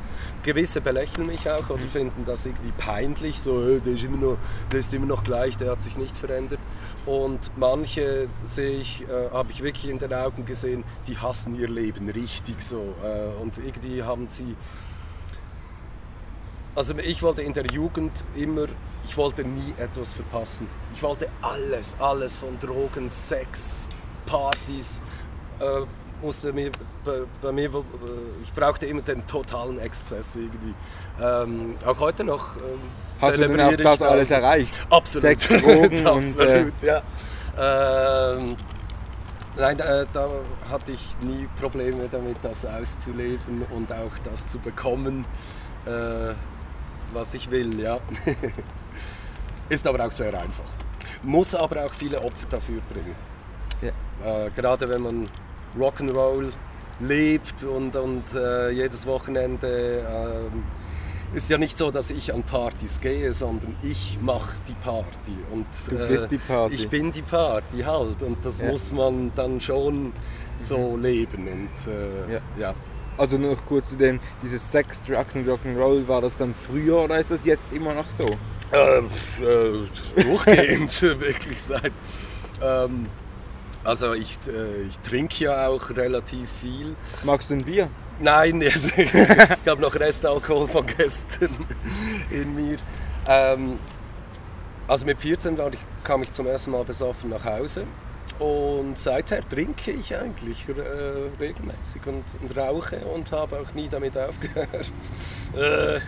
[0.43, 4.39] Gewisse belächeln mich auch oder finden das irgendwie peinlich, so äh, der, ist immer noch,
[4.73, 6.61] der ist immer noch gleich, der hat sich nicht verändert.
[7.05, 11.69] Und manche sehe ich, äh, habe ich wirklich in den Augen gesehen, die hassen ihr
[11.69, 12.95] Leben richtig so.
[13.05, 14.57] Äh, und irgendwie haben sie
[16.75, 18.65] also ich wollte in der Jugend immer,
[19.05, 20.69] ich wollte nie etwas verpassen.
[20.95, 23.91] Ich wollte alles, alles von Drogen, Sex,
[24.29, 25.03] Partys,
[25.61, 25.65] äh,
[26.23, 26.71] musste mir,
[27.05, 27.83] bei, bei mir, äh,
[28.43, 30.75] ich brauchte immer den totalen Exzess irgendwie.
[31.21, 32.81] Ähm, auch heute noch ähm,
[33.21, 34.75] Hast du denn auch das alles erreicht?
[34.91, 35.23] Absolut.
[35.23, 37.03] Sex, Drogen und, Absolut, ja.
[37.59, 38.57] Ähm,
[39.57, 40.29] nein, äh, da
[40.71, 45.25] hatte ich nie Probleme damit, das auszuleben und auch das zu bekommen,
[45.85, 46.35] äh,
[47.13, 47.99] was ich will, ja.
[49.69, 50.71] Ist aber auch sehr einfach.
[51.23, 53.17] Muss aber auch viele Opfer dafür bringen.
[54.25, 55.27] Äh, gerade wenn man
[55.79, 56.51] Rock'n'Roll
[57.01, 60.05] lebt und, und äh, jedes Wochenende
[60.53, 60.65] ähm,
[61.35, 65.37] ist ja nicht so, dass ich an Partys gehe, sondern ich mache die Party.
[65.53, 66.75] Und, Du bist die Party.
[66.75, 68.71] Ich bin die Party halt und das Ja.
[68.71, 70.13] muss man dann schon
[70.57, 71.47] so leben.
[71.47, 72.41] Und, äh, Ja.
[72.59, 72.75] ja.
[73.19, 77.19] Also noch kurz zu dem, dieses Sex, Drugs und Rock'n'Roll, war das dann früher oder
[77.19, 78.25] ist das jetzt immer noch so?
[78.73, 78.99] Äh,
[79.45, 81.93] äh, durchgehend, wirklich seit.
[82.63, 83.07] Ähm,
[83.89, 86.97] also ich, äh, ich trinke ja auch relativ viel.
[87.23, 87.91] Magst du ein Bier?
[88.19, 89.15] Nein, also, ich
[89.67, 91.67] habe noch Restalkohol von gestern
[92.31, 92.79] in mir.
[93.27, 93.79] Ähm,
[94.87, 97.89] Also mit 14 war ich, kam ich zum ersten Mal besoffen nach Hause
[98.39, 104.17] und seither trinke ich eigentlich äh, regelmäßig und, und, rauche und habe auch nie damit
[104.19, 104.93] aufgehört.
[105.55, 106.01] äh,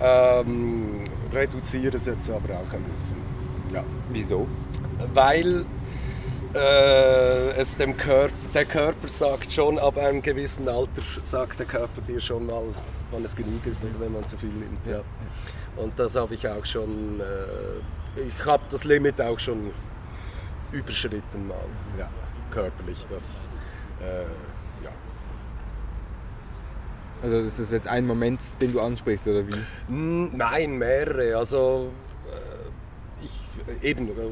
[0.00, 3.16] ähm, reduziere es jetzt aber auch ein bisschen.
[3.72, 3.84] Ja.
[4.08, 4.50] Wieso?
[4.98, 5.66] Weil
[6.54, 12.00] äh, es dem Körper, der Körper sagt schon, ab einem gewissen Alter sagt der Körper
[12.00, 12.62] dir schon mal,
[13.10, 14.86] wann es genug ist oder wenn man zu viel nimmt.
[14.86, 15.02] Ja.
[15.76, 19.70] Und das habe ich auch schon, äh, ich habe das Limit auch schon
[20.72, 21.56] überschritten mal,
[21.98, 22.08] ja,
[22.50, 23.06] körperlich.
[23.08, 23.46] Das,
[24.00, 24.90] äh, ja.
[27.22, 29.60] Also das ist jetzt ein Moment, den du ansprichst, oder wie?
[29.88, 31.36] Nein, mehrere.
[31.36, 31.90] Also
[32.26, 34.30] äh, ich, eben, äh,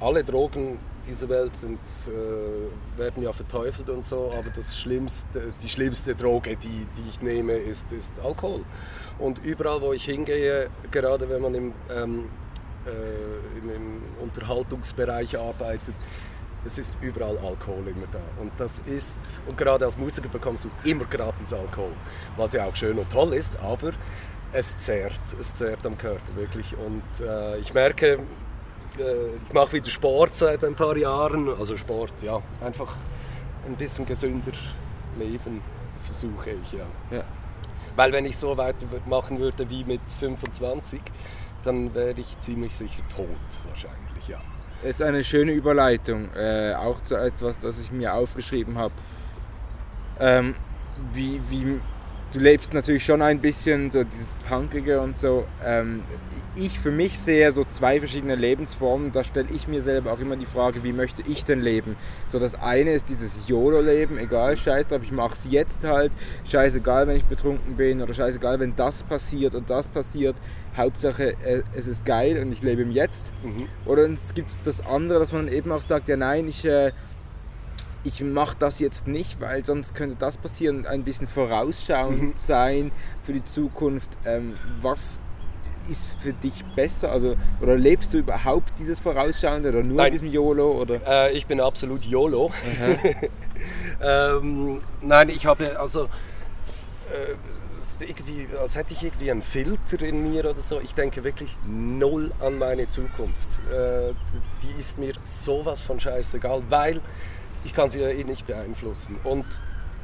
[0.00, 5.68] alle Drogen dieser Welt sind, äh, werden ja verteufelt und so, aber das schlimmste, die
[5.68, 8.64] schlimmste Droge, die, die ich nehme, ist, ist Alkohol.
[9.18, 12.28] Und überall, wo ich hingehe, gerade wenn man im, ähm,
[12.86, 15.94] äh, im, im Unterhaltungsbereich arbeitet,
[16.64, 18.20] es ist überall Alkohol immer da.
[18.40, 21.92] Und das ist, und gerade als Musiker bekommst du immer gratis Alkohol,
[22.36, 23.92] was ja auch schön und toll ist, aber
[24.52, 26.74] es zehrt, es zehrt am Körper wirklich.
[26.76, 28.18] Und äh, ich merke,
[28.98, 31.48] ich mache wieder Sport seit ein paar Jahren.
[31.48, 32.94] Also Sport, ja, einfach
[33.66, 34.52] ein bisschen gesünder
[35.18, 35.62] leben
[36.02, 36.86] versuche ich, ja.
[37.10, 37.24] ja.
[37.96, 41.00] Weil wenn ich so weitermachen würde wie mit 25,
[41.64, 43.26] dann wäre ich ziemlich sicher tot
[43.68, 44.38] wahrscheinlich, ja.
[44.84, 48.94] Jetzt eine schöne Überleitung, äh, auch zu etwas, das ich mir aufgeschrieben habe.
[50.20, 50.54] Ähm,
[51.12, 51.80] wie, wie,
[52.32, 55.46] du lebst natürlich schon ein bisschen so dieses Punkige und so.
[55.64, 56.02] Ähm,
[56.58, 59.12] ich für mich sehe so zwei verschiedene Lebensformen.
[59.12, 61.96] Da stelle ich mir selber auch immer die Frage, wie möchte ich denn leben?
[62.28, 66.12] So das eine ist dieses YOLO-Leben, egal, scheiß drauf, ich mache es jetzt halt.
[66.46, 70.36] Scheißegal, wenn ich betrunken bin oder scheißegal, wenn das passiert und das passiert.
[70.76, 73.32] Hauptsache, äh, es ist geil und ich lebe im Jetzt.
[73.42, 73.68] Mhm.
[73.84, 76.64] Oder es gibt das andere, dass man eben auch sagt, ja nein, ich...
[76.64, 76.92] Äh,
[78.06, 82.32] ich mache das jetzt nicht, weil sonst könnte das passieren, ein bisschen vorausschauend mhm.
[82.36, 82.92] sein
[83.24, 84.10] für die Zukunft.
[84.24, 85.18] Ähm, was
[85.88, 87.10] ist für dich besser?
[87.10, 90.12] Also, oder lebst du überhaupt dieses Vorausschauende oder nur Nein.
[90.12, 90.80] diesem YOLO?
[90.80, 91.00] Oder?
[91.06, 92.52] Äh, ich bin absolut YOLO.
[94.02, 96.08] ähm, nein, ich habe also äh,
[98.00, 100.80] irgendwie, als hätte ich irgendwie einen Filter in mir oder so.
[100.80, 103.48] Ich denke wirklich null an meine Zukunft.
[103.70, 104.12] Äh,
[104.62, 107.00] die ist mir sowas von scheißegal, weil
[107.66, 109.16] ich kann sie ja eh nicht beeinflussen.
[109.24, 109.44] Und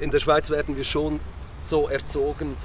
[0.01, 1.21] in der Schweiz werden wir schon
[1.59, 2.57] so erzogen,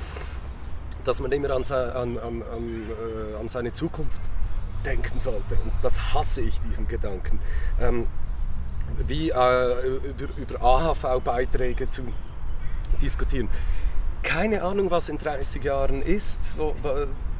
[1.05, 4.19] dass man immer an, an, an, äh, an seine Zukunft
[4.83, 5.55] denken sollte.
[5.55, 7.39] Und das hasse ich, diesen Gedanken.
[7.79, 8.07] Ähm,
[9.05, 12.01] wie äh, über, über AHV-Beiträge zu
[12.99, 13.49] diskutieren.
[14.23, 16.73] Keine Ahnung, was in 30 Jahren ist, wo,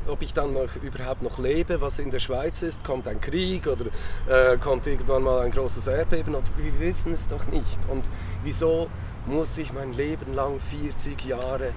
[0.10, 3.68] ob ich dann noch, überhaupt noch lebe, was in der Schweiz ist, kommt ein Krieg
[3.68, 3.86] oder
[4.28, 7.80] äh, kommt irgendwann mal ein großes Erdbeben und wir wissen es doch nicht.
[7.90, 8.10] Und
[8.44, 8.88] wieso
[9.26, 11.74] muss ich mein Leben lang 40 Jahre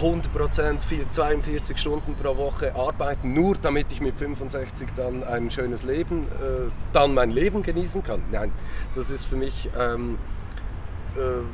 [0.00, 6.22] 100% 42 Stunden pro Woche arbeiten, nur damit ich mit 65 dann ein schönes Leben,
[6.22, 8.22] äh, dann mein Leben genießen kann.
[8.32, 8.50] Nein,
[8.94, 10.18] das ist für mich, ähm,
[11.14, 11.44] äh,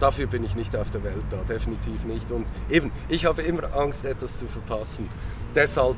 [0.00, 2.30] dafür bin ich nicht auf der Welt da, definitiv nicht.
[2.30, 5.08] Und eben, ich habe immer Angst, etwas zu verpassen.
[5.54, 5.96] Deshalb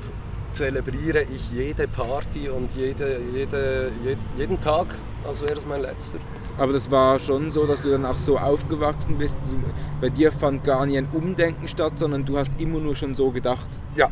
[0.51, 4.87] zelebriere ich jede Party und jede, jede, jed, jeden Tag,
[5.27, 6.19] als wäre es mein letzter.
[6.57, 9.37] Aber das war schon so, dass du dann auch so aufgewachsen bist.
[10.01, 13.31] Bei dir fand gar nie ein Umdenken statt, sondern du hast immer nur schon so
[13.31, 13.69] gedacht.
[13.95, 14.09] Ja,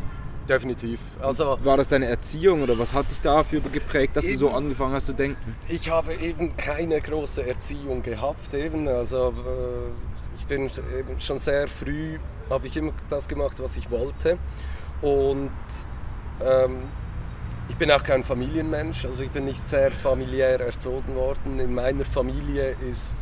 [0.49, 0.99] definitiv.
[1.21, 4.51] Also, war das deine Erziehung oder was hat dich dafür geprägt, dass eben, du so
[4.51, 5.55] angefangen hast zu denken?
[5.69, 8.55] Ich habe eben keine große Erziehung gehabt.
[8.55, 8.89] Eben.
[8.89, 10.71] Also, äh, ich bin
[11.19, 14.39] schon sehr früh, habe ich immer das gemacht, was ich wollte.
[15.03, 15.51] Und
[16.41, 16.83] ähm,
[17.69, 21.59] ich bin auch kein Familienmensch, also ich bin nicht sehr familiär erzogen worden.
[21.59, 23.17] In meiner Familie ist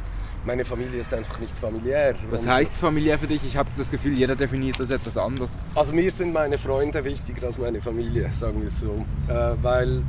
[0.47, 2.15] meine Familie ist einfach nicht familiär.
[2.31, 3.43] Was heißt familiär für dich?
[3.45, 5.59] Ich habe das Gefühl, jeder definiert das etwas anders.
[5.75, 9.05] Also mir sind meine Freunde wichtiger als meine Familie, sagen wir es so.
[9.29, 10.03] Äh, weil,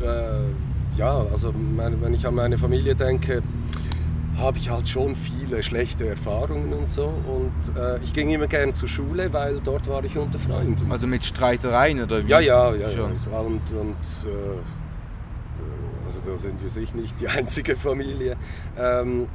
[0.00, 3.42] äh, ja, also meine, wenn ich an meine Familie denke,
[4.38, 7.06] habe ich halt schon viele schlechte Erfahrungen und so.
[7.06, 10.90] Und äh, ich ging immer gerne zur Schule, weil dort war ich unter Freunden.
[10.90, 12.28] Also mit Streitereien oder wie?
[12.28, 12.90] Ja, ja, ja.
[12.90, 13.04] ja.
[13.40, 14.58] Und, und äh,
[16.06, 18.36] also da sind wir sicher nicht die einzige Familie.
[18.78, 19.26] Ähm,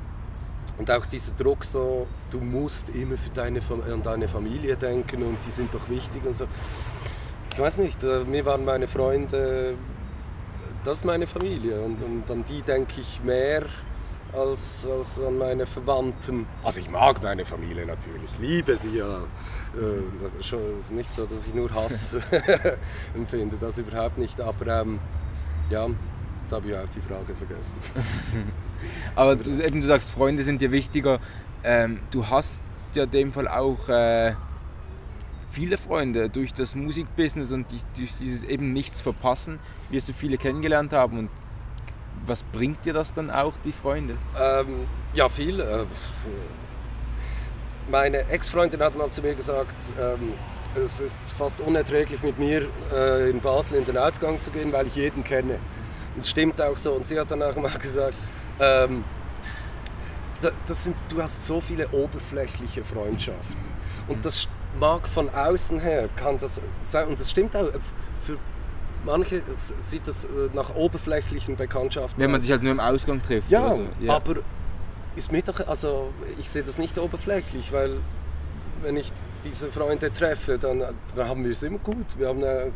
[0.77, 3.59] und auch dieser Druck so, du musst immer für deine,
[3.91, 6.45] an deine Familie denken und die sind doch wichtig und so.
[7.53, 9.75] Ich weiß nicht, äh, mir waren meine Freunde,
[10.83, 13.65] das ist meine Familie und, und an die denke ich mehr
[14.33, 16.47] als, als an meine Verwandten.
[16.63, 19.19] Also ich mag meine Familie natürlich, liebe sie ja.
[19.73, 22.17] Äh, schon, es ist nicht so, dass ich nur Hass
[23.15, 24.39] empfinde, das überhaupt nicht.
[24.39, 24.99] Aber ähm,
[25.69, 25.87] ja,
[26.41, 27.77] jetzt habe ich auch die Frage vergessen.
[29.15, 31.19] Aber du, eben, du sagst, Freunde sind dir wichtiger.
[31.63, 32.63] Ähm, du hast
[32.93, 34.35] ja in dem Fall auch äh,
[35.51, 40.93] viele Freunde durch das Musikbusiness und durch dieses eben nichts verpassen, wirst du viele kennengelernt
[40.93, 41.29] haben und
[42.25, 44.17] was bringt dir das dann auch, die Freunde?
[44.39, 45.59] Ähm, ja, viel.
[45.59, 45.85] Äh,
[47.89, 50.33] meine Ex-Freundin hat mal zu mir gesagt, ähm,
[50.75, 54.87] es ist fast unerträglich mit mir äh, in Basel in den Ausgang zu gehen, weil
[54.87, 55.59] ich jeden kenne.
[56.17, 56.93] Es stimmt auch so.
[56.93, 58.15] Und sie hat dann auch mal gesagt,
[58.59, 59.03] ähm,
[60.65, 63.57] das sind, du hast so viele oberflächliche Freundschaften.
[64.07, 64.21] Und mhm.
[64.21, 64.47] das
[64.79, 67.69] mag von außen her, kann das sein, und das stimmt auch,
[68.23, 68.37] für
[69.05, 73.49] manche sieht das äh, nach oberflächlichen Bekanntschaften Wenn man sich halt nur im Ausgang trifft.
[73.49, 73.87] Ja, so.
[73.99, 74.13] ja.
[74.13, 74.35] aber
[75.15, 77.97] ist mir doch, also ich sehe das nicht oberflächlich, weil
[78.81, 79.11] wenn ich
[79.43, 80.83] diese Freunde treffe, dann,
[81.15, 82.05] dann haben wir es immer gut.
[82.17, 82.71] Wir haben eine,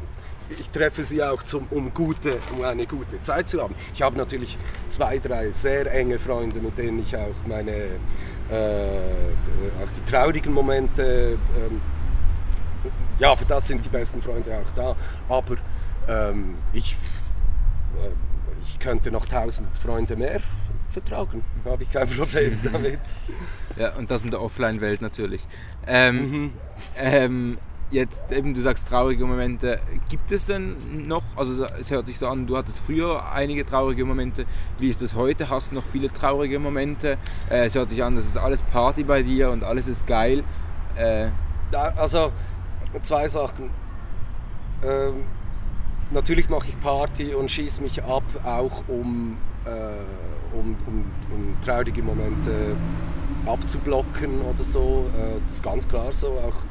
[0.49, 3.75] ich treffe sie auch, zum, um, gute, um eine gute Zeit zu haben.
[3.93, 7.99] Ich habe natürlich zwei, drei sehr enge Freunde, mit denen ich auch meine
[8.51, 8.97] äh,
[9.83, 11.81] auch die traurigen Momente, ähm,
[13.17, 14.95] ja, für das sind die besten Freunde auch da.
[15.29, 15.55] Aber
[16.07, 16.95] ähm, ich,
[18.03, 18.09] äh,
[18.61, 20.41] ich könnte noch tausend Freunde mehr
[20.89, 21.43] vertragen.
[21.63, 22.99] Da habe ich kein Problem damit.
[23.77, 25.45] Ja, und das in der Offline-Welt natürlich.
[25.87, 26.53] Ähm,
[26.95, 27.57] mhm.
[27.91, 29.79] Jetzt eben, du sagst traurige Momente.
[30.09, 34.05] Gibt es denn noch, also es hört sich so an, du hattest früher einige traurige
[34.05, 34.45] Momente.
[34.79, 35.49] Wie ist das heute?
[35.49, 37.17] Hast du noch viele traurige Momente?
[37.49, 40.43] Äh, es hört sich an, das ist alles Party bei dir und alles ist geil.
[40.95, 41.29] Äh,
[41.71, 42.31] also
[43.01, 43.69] zwei Sachen.
[44.83, 45.23] Ähm,
[46.11, 52.01] natürlich mache ich Party und schieße mich ab, auch um, äh, um, um, um, traurige
[52.01, 52.75] Momente
[53.45, 55.09] abzublocken oder so.
[55.15, 56.27] Äh, das ist ganz klar so.
[56.27, 56.65] Auch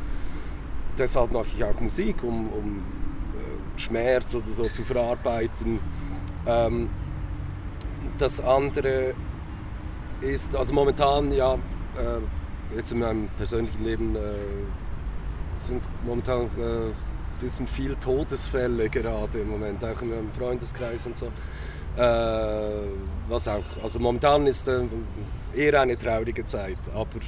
[0.99, 2.79] deshalb mache ich auch Musik, um, um
[3.35, 5.81] äh, Schmerz oder so zu verarbeiten.
[6.47, 6.89] Ähm,
[8.19, 9.15] das andere
[10.21, 14.21] ist, also momentan, ja, äh, jetzt in meinem persönlichen Leben äh,
[15.57, 16.93] sind momentan ein äh,
[17.41, 21.27] bisschen viel Todesfälle gerade im Moment, auch in meinem Freundeskreis und so.
[21.97, 22.89] Äh,
[23.29, 24.69] was auch, also momentan ist
[25.55, 27.21] eher eine traurige Zeit, aber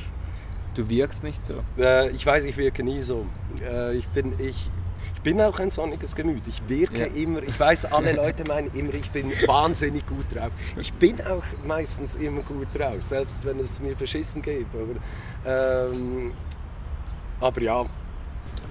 [0.76, 1.54] Du wirkst nicht so.
[1.78, 3.24] Äh, ich weiß, ich wirke nie so.
[3.62, 4.70] Äh, ich, bin, ich,
[5.14, 6.42] ich bin auch ein sonniges Gemüt.
[6.46, 7.14] Ich wirke ja.
[7.14, 10.50] immer, ich weiß, alle Leute meinen immer, ich bin wahnsinnig gut drauf.
[10.78, 14.66] Ich bin auch meistens immer gut drauf, selbst wenn es mir beschissen geht.
[14.74, 15.88] Oder?
[15.90, 16.34] Ähm,
[17.40, 17.84] aber ja.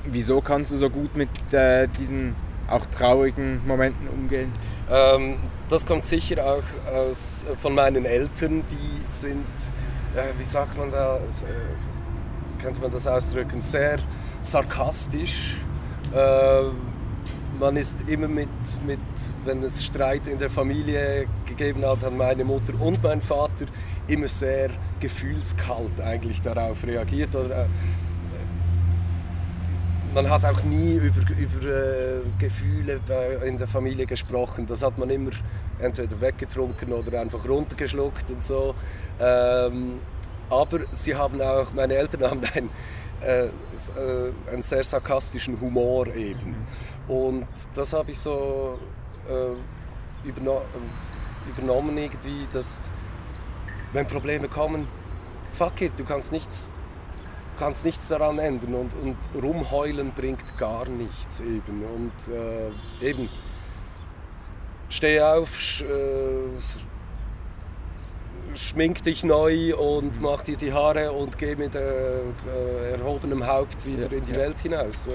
[0.06, 2.36] Wieso kannst du so gut mit äh, diesen
[2.68, 4.52] auch traurigen Momenten umgehen?
[4.92, 5.38] Ähm,
[5.70, 9.48] das kommt sicher auch aus, von meinen Eltern, die sind
[10.16, 11.20] äh, wie sagt man da, äh,
[12.66, 14.00] könnte man das ausdrücken, sehr
[14.42, 15.56] sarkastisch.
[16.12, 16.64] Äh,
[17.60, 18.50] man ist immer mit,
[18.88, 19.00] mit,
[19.46, 23.68] wenn es Streit in der Familie gegeben hat, an meine Mutter und mein Vater,
[24.08, 27.36] immer sehr gefühlskalt eigentlich darauf reagiert.
[27.36, 27.68] Oder, äh,
[30.16, 33.00] man hat auch nie über, über äh, Gefühle
[33.46, 34.66] in der Familie gesprochen.
[34.66, 35.32] Das hat man immer
[35.78, 38.74] entweder weggetrunken oder einfach runtergeschluckt und so.
[39.20, 40.00] Ähm,
[40.50, 42.70] aber sie haben auch, meine Eltern haben einen,
[43.22, 46.56] äh, äh, einen sehr sarkastischen Humor eben.
[47.08, 48.80] Und das habe ich so
[49.30, 50.62] äh, überno
[51.48, 52.82] übernommen irgendwie, dass
[53.94, 54.88] wenn Probleme kommen,
[55.52, 56.72] fuck it, du kannst nichts,
[57.58, 61.84] kannst nichts daran ändern und, und rumheulen bringt gar nichts eben.
[61.84, 63.30] Und äh, eben,
[64.90, 66.50] steh auf, äh,
[68.56, 72.22] schmink dich neu und mach dir die Haare und geh mit äh,
[72.92, 74.38] erhobenem Haupt wieder ja, in die ja.
[74.38, 75.10] Welt hinaus.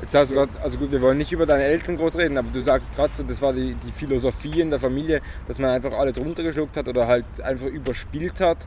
[0.00, 2.48] Jetzt hast du grad, also gut, wir wollen nicht über deine Eltern groß reden, aber
[2.52, 5.92] du sagst gerade so, das war die, die Philosophie in der Familie, dass man einfach
[5.92, 8.58] alles runtergeschluckt hat oder halt einfach überspielt hat.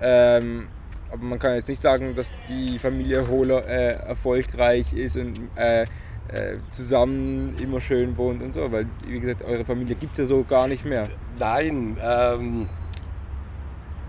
[0.00, 0.68] Ähm,
[1.10, 5.82] aber man kann jetzt nicht sagen, dass die Familie Hohler äh, erfolgreich ist und äh,
[6.28, 10.26] äh, zusammen immer schön wohnt und so, weil wie gesagt, eure Familie gibt es ja
[10.26, 11.08] so gar nicht mehr.
[11.38, 12.68] Nein, ähm,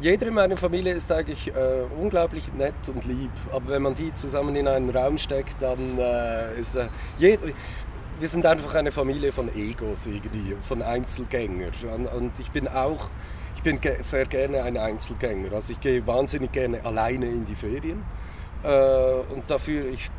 [0.04, 4.14] jeder in meiner Familie ist eigentlich äh, unglaublich nett und lieb, aber wenn man die
[4.14, 7.39] zusammen in einen Raum steckt, dann äh, ist äh, je,
[8.20, 11.72] wir sind einfach eine Familie von Egos irgendwie, von Einzelgängern.
[11.95, 13.10] Und, und ich bin auch
[13.56, 15.54] ich bin sehr gerne ein Einzelgänger.
[15.54, 18.04] Also ich gehe wahnsinnig gerne alleine in die Ferien.
[18.62, 20.12] Äh, und dafür ich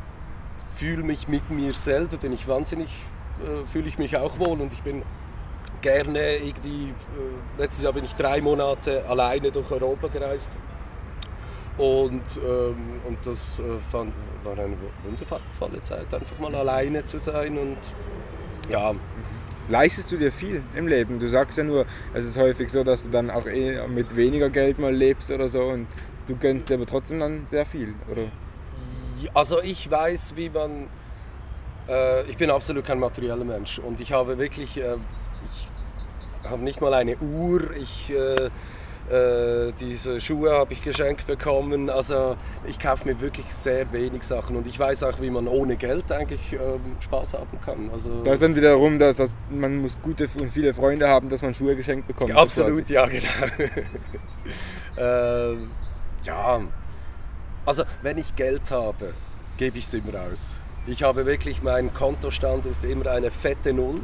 [0.77, 2.89] fühle mich mit mir selber bin ich wahnsinnig
[3.39, 5.03] äh, fühle ich mich auch wohl und ich bin
[5.85, 10.49] gerne irgendwie, äh, letztes Jahr bin ich drei Monate alleine durch Europa gereist.
[11.77, 14.11] Und, ähm, und das äh, fand,
[14.43, 17.77] war eine wundervolle Zeit, einfach mal alleine zu sein und
[18.67, 18.95] ja.
[19.69, 21.19] Leistest du dir viel im Leben?
[21.19, 24.49] Du sagst ja nur, es ist häufig so, dass du dann auch eh mit weniger
[24.49, 25.87] Geld mal lebst oder so und
[26.27, 28.23] du gönnst dir aber trotzdem dann sehr viel, oder?
[29.35, 30.87] Also ich weiß, wie man...
[31.87, 34.81] Äh, ich bin absolut kein materieller Mensch und ich habe wirklich...
[36.45, 38.11] Äh, ich habe nicht mal eine Uhr, ich...
[38.11, 38.49] Äh,
[39.07, 41.91] äh, diese Schuhe habe ich geschenkt bekommen.
[41.91, 42.35] Also
[42.65, 46.11] ich kaufe mir wirklich sehr wenig Sachen und ich weiß auch, wie man ohne Geld
[46.11, 47.91] eigentlich ähm, Spaß haben kann.
[47.93, 51.43] Also, da ist dann wiederum, dass, dass man muss gute und viele Freunde haben, dass
[51.43, 52.31] man Schuhe geschenkt bekommt.
[52.31, 53.29] Ja, absolut, ja genau.
[54.97, 55.55] äh,
[56.23, 56.61] ja,
[57.63, 59.13] also wenn ich Geld habe,
[59.57, 60.57] gebe ich es immer aus.
[60.87, 64.01] Ich habe wirklich, mein Kontostand ist immer eine fette Null.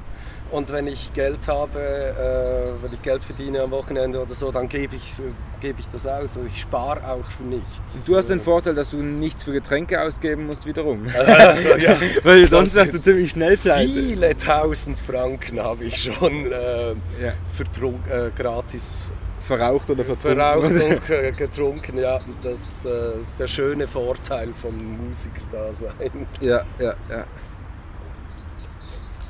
[0.52, 4.68] Und wenn ich Geld habe, äh, wenn ich Geld verdiene am Wochenende oder so, dann
[4.68, 5.14] gebe ich,
[5.62, 6.22] geb ich das aus.
[6.22, 8.06] Also ich spare auch für nichts.
[8.06, 11.08] Du hast den Vorteil, dass du nichts für Getränke ausgeben musst wiederum.
[11.80, 13.94] ja, Weil sonst wärst du ziemlich schnell pleite.
[13.94, 17.30] Viele tausend Franken habe ich schon äh, ja.
[17.30, 20.38] äh, gratis verraucht oder vertrunken.
[20.38, 22.20] Verraucht und getrunken, ja.
[22.44, 26.28] Das äh, ist der schöne Vorteil vom Musiker-Dasein.
[26.42, 27.26] Ja, ja, ja.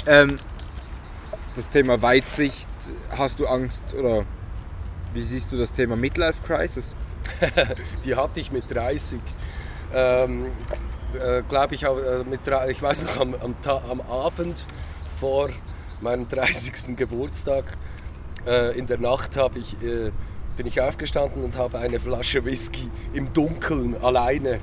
[0.08, 0.40] Ähm,
[1.56, 2.68] das Thema Weitsicht,
[3.10, 4.26] hast du Angst oder
[5.14, 6.96] wie siehst du das Thema Midlife Crisis?
[8.06, 9.20] Die hatte ich mit 30.
[9.94, 10.52] Ähm,
[11.14, 11.90] äh, glaube ich, äh,
[12.30, 14.66] mit, ich weiß noch, am, am, am, Abend
[15.20, 15.50] vor
[16.00, 16.96] meinem 30.
[16.96, 17.78] Geburtstag,
[18.46, 20.12] äh, in der Nacht ich, äh,
[20.58, 24.60] bin ich aufgestanden und habe eine Flasche Whisky im Dunkeln alleine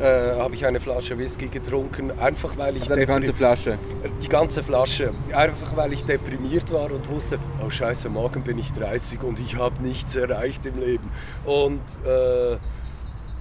[0.00, 2.82] äh, habe ich eine Flasche Whisky getrunken, einfach weil ich...
[2.82, 3.78] Also die ganze Flasche?
[4.22, 5.12] Die ganze Flasche.
[5.34, 9.56] Einfach weil ich deprimiert war und wusste, oh scheiße, morgen bin ich 30 und ich
[9.56, 11.10] habe nichts erreicht im Leben.
[11.44, 12.58] Und, äh, ähm,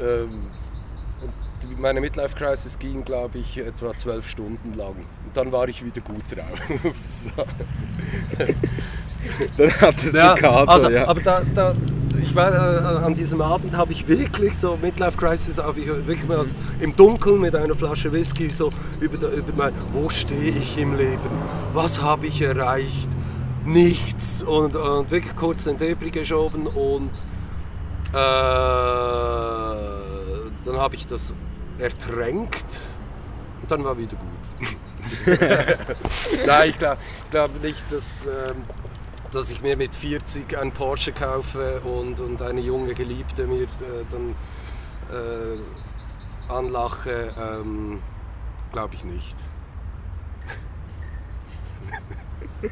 [0.02, 0.59] und
[1.78, 4.96] meine Midlife Crisis ging, glaube ich, etwa zwölf Stunden lang.
[5.26, 6.60] Und dann war ich wieder gut drauf.
[7.04, 7.32] so.
[9.58, 11.08] dann hattest ja, du Karte, also, ja.
[11.08, 11.74] Aber da, da
[12.22, 16.28] ich war äh, an diesem Abend habe ich wirklich so Midlife Crisis habe ich wirklich
[16.28, 16.46] mal
[16.80, 21.30] im Dunkeln mit einer Flasche Whisky so über, über mein wo stehe ich im Leben
[21.74, 23.10] was habe ich erreicht
[23.66, 27.12] nichts und, und wirklich kurz den Debris geschoben und
[28.10, 28.14] äh,
[30.66, 31.36] dann habe ich das
[31.80, 32.66] ertränkt
[33.62, 34.70] und dann war wieder gut.
[36.46, 36.98] Nein, ich glaube
[37.32, 38.64] glaub nicht, dass ähm,
[39.32, 43.68] dass ich mir mit 40 ein Porsche kaufe und, und eine junge Geliebte mir äh,
[44.12, 44.36] dann
[45.12, 48.02] äh, anlache, ähm,
[48.72, 49.36] glaube ich nicht.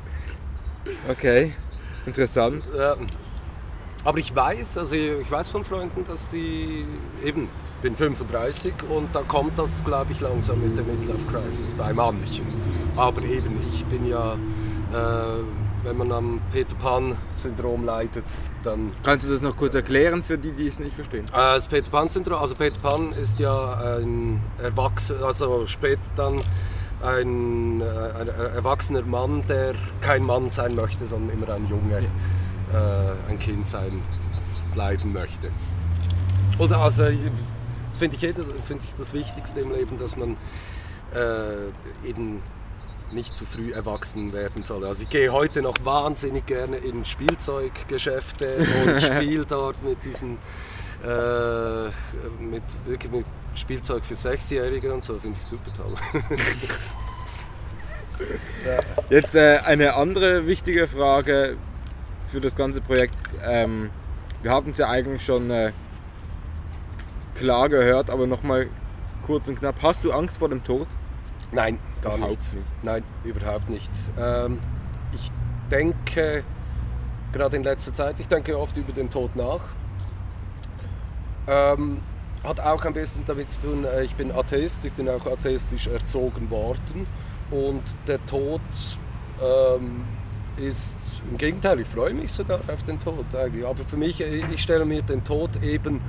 [1.10, 1.54] Okay,
[2.06, 2.64] interessant.
[2.74, 2.96] Ja.
[4.06, 6.86] Aber ich weiß, also ich weiß von Freunden, dass sie
[7.26, 7.50] eben,
[7.82, 12.46] bin 35 und da kommt das, glaube ich, langsam mit der Midlife Crisis bei manchen.
[12.96, 15.44] Aber eben, ich bin ja äh,
[15.84, 18.26] wenn man am Peter Pan-Syndrom leidet,
[18.64, 18.92] dann...
[19.04, 21.26] Kannst du das noch kurz erklären für die, die es nicht verstehen?
[21.26, 26.42] Äh, das Peter Pan-Syndrom, also Peter Pan ist ja ein Erwachsener, also später dann
[27.02, 27.86] ein, äh,
[28.20, 32.04] ein, erwachsener Mann, der kein Mann sein möchte, sondern immer ein Junge,
[32.74, 33.10] ja.
[33.10, 34.02] äh, ein Kind sein
[34.74, 35.52] bleiben möchte.
[36.60, 37.06] Oder also,
[37.98, 40.38] das finde ich, find ich das Wichtigste im Leben, dass man
[41.14, 42.42] äh, eben
[43.12, 44.86] nicht zu früh erwachsen werden soll.
[44.86, 50.38] Also ich gehe heute noch wahnsinnig gerne in Spielzeuggeschäfte und spiele dort mit diesen
[51.04, 51.86] äh,
[52.40, 53.26] mit, wirklich mit
[53.56, 55.96] Spielzeug für Sechsjährige und so, finde ich super toll.
[59.10, 61.58] Jetzt äh, eine andere wichtige Frage
[62.30, 63.16] für das ganze Projekt.
[63.44, 63.92] Ähm,
[64.42, 65.72] wir haben es ja eigentlich schon äh,
[67.38, 68.68] klar gehört, aber nochmal
[69.26, 69.76] kurz und knapp.
[69.82, 70.88] Hast du Angst vor dem Tod?
[71.52, 72.30] Nein, gar nicht.
[72.30, 72.84] nicht.
[72.84, 73.92] Nein, überhaupt nicht.
[74.20, 74.60] Ähm,
[75.14, 75.32] ich
[75.72, 76.44] denke,
[77.32, 79.62] gerade in letzter Zeit, ich denke oft über den Tod nach.
[81.48, 82.00] Ähm,
[82.44, 85.88] hat auch ein bisschen damit zu tun, äh, ich bin Atheist, ich bin auch atheistisch
[85.88, 87.08] erzogen worden
[87.52, 88.62] und der Tod
[89.42, 90.04] ähm,
[90.58, 90.98] ist
[91.30, 93.66] im Gegenteil, ich freue mich sogar auf den Tod eigentlich.
[93.66, 96.02] Aber für mich, äh, ich stelle mir den Tod eben,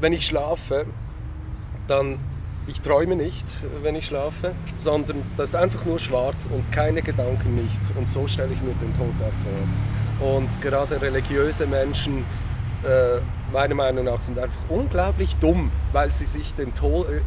[0.00, 0.86] wenn ich schlafe,
[1.86, 2.18] dann
[2.66, 3.46] ich träume nicht,
[3.82, 7.90] wenn ich schlafe, sondern das ist einfach nur schwarz und keine Gedanken, nichts.
[7.96, 10.34] Und so stelle ich mir den Tod auch vor.
[10.34, 12.24] Und gerade religiöse Menschen,
[12.84, 13.20] äh,
[13.52, 17.22] meiner Meinung nach, sind einfach unglaublich dumm, weil sie sich den Tod, äh,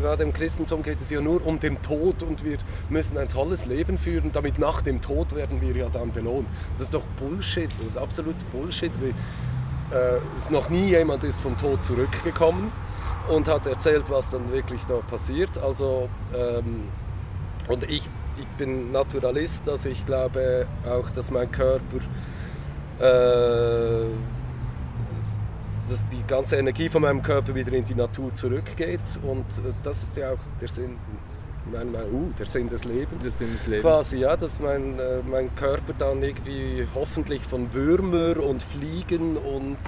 [0.00, 2.58] gerade im Christentum geht es ja nur um den Tod und wir
[2.90, 6.48] müssen ein tolles Leben führen, damit nach dem Tod werden wir ja dann belohnt.
[6.74, 8.92] Das ist doch Bullshit, das ist absolut Bullshit.
[9.92, 12.72] Äh, noch nie jemand ist vom Tod zurückgekommen
[13.28, 15.58] und hat erzählt, was dann wirklich da passiert.
[15.58, 16.88] Also, ähm,
[17.68, 18.02] und ich,
[18.38, 21.98] ich bin Naturalist, also ich glaube auch, dass mein Körper
[23.00, 24.06] äh,
[25.88, 30.02] dass die ganze Energie von meinem Körper wieder in die Natur zurückgeht und äh, das
[30.02, 30.96] ist ja auch der Sinn,
[31.72, 33.22] mein, mein, uh, der Sinn des Lebens.
[33.22, 33.82] Der Sinn des Lebens.
[33.82, 39.78] Quasi, ja, dass mein, äh, mein Körper dann irgendwie hoffentlich von Würmer und Fliegen und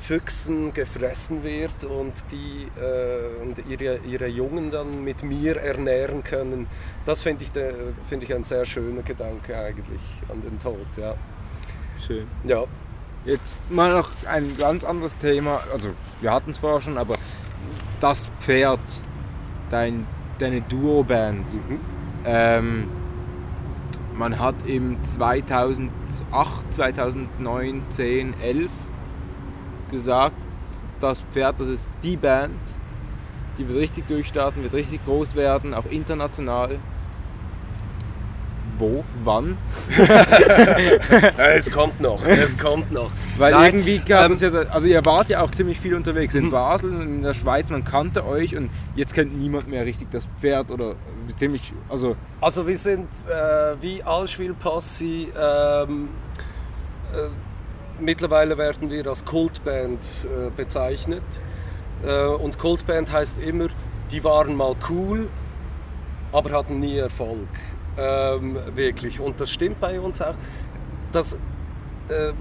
[0.00, 6.66] Füchsen gefressen wird und die äh, und ihre, ihre Jungen dann mit mir ernähren können.
[7.04, 7.50] Das finde ich,
[8.08, 10.00] find ich ein sehr schöner Gedanke eigentlich
[10.30, 10.86] an den Tod.
[10.96, 11.14] Ja.
[12.06, 12.26] Schön.
[12.44, 12.64] Ja,
[13.24, 15.60] Jetzt mal noch ein ganz anderes Thema.
[15.70, 15.90] Also,
[16.20, 17.16] wir hatten es vorher schon, aber
[18.00, 18.80] das Pferd,
[19.68, 20.06] dein,
[20.38, 21.46] deine Duo-Band.
[22.24, 22.88] Ähm,
[24.16, 25.90] man hat im 2008,
[26.74, 28.70] 2009, 10, 11
[29.90, 30.36] gesagt,
[31.00, 32.58] das Pferd, das ist die Band,
[33.56, 36.78] die wird richtig durchstarten, wird richtig groß werden, auch international.
[38.78, 39.04] Wo?
[39.24, 39.58] Wann?
[41.56, 43.10] es kommt noch, es kommt noch.
[43.36, 46.34] Weil Nein, irgendwie gab ähm, es ja, also ihr wart ja auch ziemlich viel unterwegs
[46.34, 50.10] in Basel und in der Schweiz, man kannte euch und jetzt kennt niemand mehr richtig
[50.10, 50.94] das Pferd oder
[51.38, 55.28] ziemlich, also Also wir sind äh, wie Allspiel-Passi.
[55.36, 56.08] Ähm,
[57.12, 57.28] äh,
[58.00, 61.22] mittlerweile werden wir als Kultband äh, bezeichnet.
[62.04, 63.68] Äh, und Kultband heißt immer,
[64.10, 65.28] die waren mal cool,
[66.32, 67.48] aber hatten nie Erfolg.
[67.98, 69.18] Ähm, wirklich.
[69.20, 70.34] Und das stimmt bei uns auch.
[71.12, 72.32] Das, äh,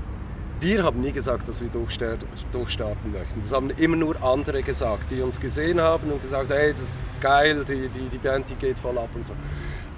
[0.59, 2.17] wir haben nie gesagt, dass wir durchstar-
[2.51, 3.41] durchstarten möchten.
[3.41, 6.99] Das haben immer nur andere gesagt, die uns gesehen haben und gesagt, hey, das ist
[7.21, 9.33] geil, die, die, die Band die geht voll ab und so.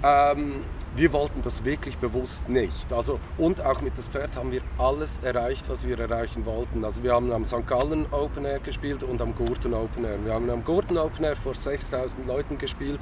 [0.02, 0.62] Ähm,
[0.96, 2.92] wir wollten das wirklich bewusst nicht.
[2.92, 6.84] Also, und auch mit das Pferd haben wir alles erreicht, was wir erreichen wollten.
[6.84, 7.66] Also wir haben am St.
[7.66, 10.18] Gallen Open Air gespielt und am Gurten Open Air.
[10.24, 13.00] Wir haben am Gurten Open Air vor 6000 Leuten gespielt.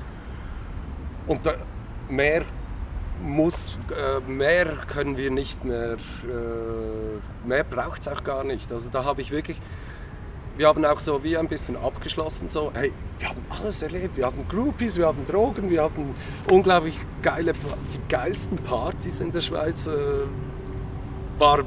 [1.27, 1.55] Und da,
[2.09, 2.43] mehr
[3.23, 8.71] muss, äh, mehr können wir nicht mehr, äh, mehr braucht es auch gar nicht.
[8.71, 9.61] Also da habe ich wirklich,
[10.57, 14.27] wir haben auch so wie ein bisschen abgeschlossen, so, hey, wir haben alles erlebt, wir
[14.27, 16.15] hatten Groupies, wir hatten Drogen, wir hatten
[16.51, 19.93] unglaublich geile, die geilsten Partys in der Schweiz, äh,
[21.39, 21.61] war,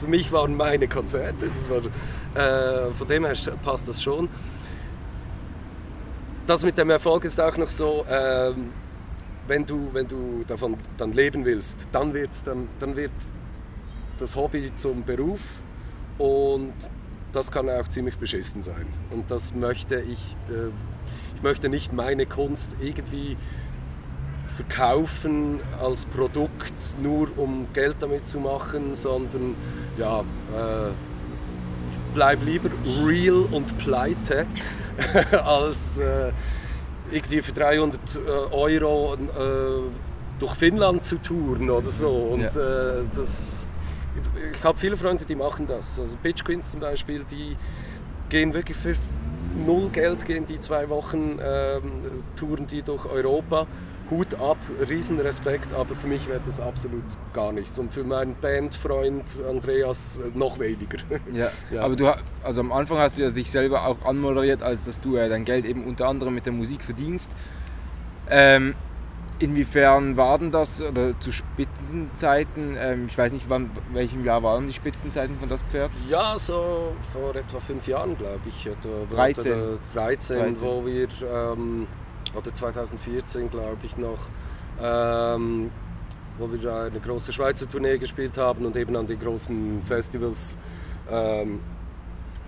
[0.00, 4.28] für mich waren meine Konzerte, war, von dem her passt das schon.
[6.46, 8.70] Das mit dem Erfolg ist auch noch so, ähm,
[9.46, 13.10] wenn du, wenn du davon dann leben willst, dann, wird's dann, dann wird
[14.18, 15.40] das Hobby zum Beruf
[16.18, 16.72] und
[17.32, 18.86] das kann auch ziemlich beschissen sein.
[19.10, 20.68] Und das möchte ich, äh,
[21.36, 23.36] ich möchte nicht meine Kunst irgendwie
[24.46, 29.54] verkaufen als Produkt, nur um Geld damit zu machen, sondern
[29.96, 32.70] ja, äh, ich bleib lieber
[33.02, 34.46] real und pleite
[35.44, 36.32] als äh,
[37.12, 39.18] irgendwie für 300 äh, Euro äh,
[40.38, 42.10] durch Finnland zu touren oder so.
[42.10, 43.66] Und äh, das,
[44.52, 45.98] ich habe viele Freunde, die machen das.
[46.00, 47.56] Also Bitch Queens zum Beispiel, die
[48.28, 48.94] gehen wirklich für
[49.66, 51.82] null Geld, gehen die zwei Wochen, ähm,
[52.36, 53.66] touren die durch Europa.
[54.12, 54.58] Hut ab,
[54.88, 57.02] riesen Respekt, aber für mich wäre das absolut
[57.32, 57.78] gar nichts.
[57.78, 60.98] Und für meinen Bandfreund Andreas äh, noch weniger.
[61.32, 61.82] Ja, Ja.
[61.82, 65.16] aber du, also am Anfang hast du ja dich selber auch anmoderiert, als dass du
[65.16, 67.30] ja dein Geld eben unter anderem mit der Musik verdienst.
[68.28, 68.74] Ähm,
[69.38, 74.66] inwiefern war denn das, oder zu Spitzenzeiten, ähm, ich weiß nicht, wann, welchem Jahr waren
[74.68, 75.90] die Spitzenzeiten von das Pferd?
[76.08, 78.68] Ja, so vor etwa fünf Jahren, glaube ich.
[78.68, 79.52] Oder, 13.
[79.52, 80.60] Oder 13, 13.
[80.60, 81.86] wo wir, ähm,
[82.34, 84.18] oder 2014, glaube ich noch,
[84.82, 85.70] ähm,
[86.38, 90.56] wo wir da eine große Schweizer Tournee gespielt haben und eben an den großen Festivals
[91.10, 91.60] ähm,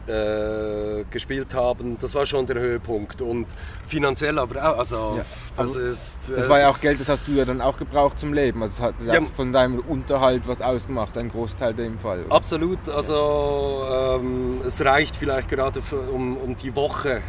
[0.06, 1.96] äh, gespielt haben.
[2.00, 3.22] Das war schon der Höhepunkt.
[3.22, 3.46] Und
[3.86, 4.78] finanziell aber auch.
[4.78, 5.24] Also, Ja,
[5.56, 6.18] das aber ist.
[6.30, 8.62] Das äh, war ja auch Geld, das hast du ja dann auch gebraucht zum Leben.
[8.62, 9.14] Also es hat das Ja.
[9.14, 12.24] hat von deinem Unterhalt was ausgemacht, ein Großteil dem Fall.
[12.24, 12.34] oder?
[12.34, 17.22] Absolut, also ähm, es reicht vielleicht gerade für, um, um die Woche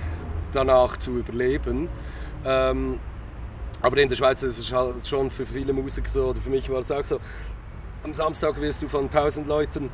[0.51, 1.87] danach zu überleben.
[2.45, 2.99] Ähm,
[3.81, 6.69] aber in der Schweiz ist es halt schon für viele Musiker so, oder für mich
[6.69, 7.19] war es auch so,
[8.03, 9.89] am Samstag wirst du von 1000 Leuten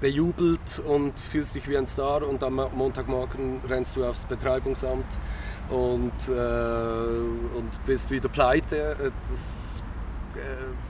[0.00, 5.06] bejubelt und fühlst dich wie ein Star und am Montagmorgen rennst du aufs Betreibungsamt
[5.70, 8.96] und, äh, und bist wieder pleite.
[9.00, 9.82] Äh, Das,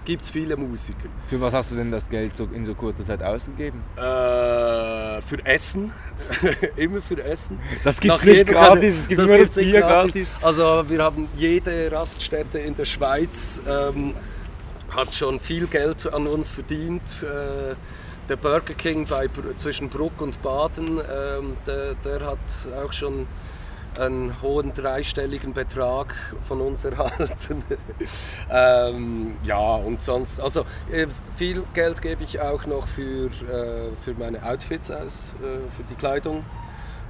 [0.05, 1.09] gibt es viele Musiker.
[1.29, 3.83] Für was hast du denn das Geld so in so kurzer Zeit ausgegeben?
[3.97, 4.01] Äh,
[5.23, 5.93] für Essen.
[6.77, 7.59] immer für Essen.
[7.85, 10.37] Das gibt's Nach nicht gratis, es gibt das nur das Bier gratis.
[10.43, 14.15] Also wir haben jede Raststätte in der Schweiz ähm,
[14.91, 17.23] hat schon viel Geld an uns verdient.
[17.23, 17.75] Äh,
[18.29, 22.39] der Burger King bei, zwischen Bruck und Baden, ähm, der, der hat
[22.83, 23.27] auch schon
[23.99, 26.15] einen hohen dreistelligen Betrag
[26.47, 27.63] von uns erhalten.
[28.51, 33.31] ähm, ja, und sonst, also äh, viel Geld gebe ich auch noch für, äh,
[34.03, 36.45] für meine Outfits aus, äh, für die Kleidung.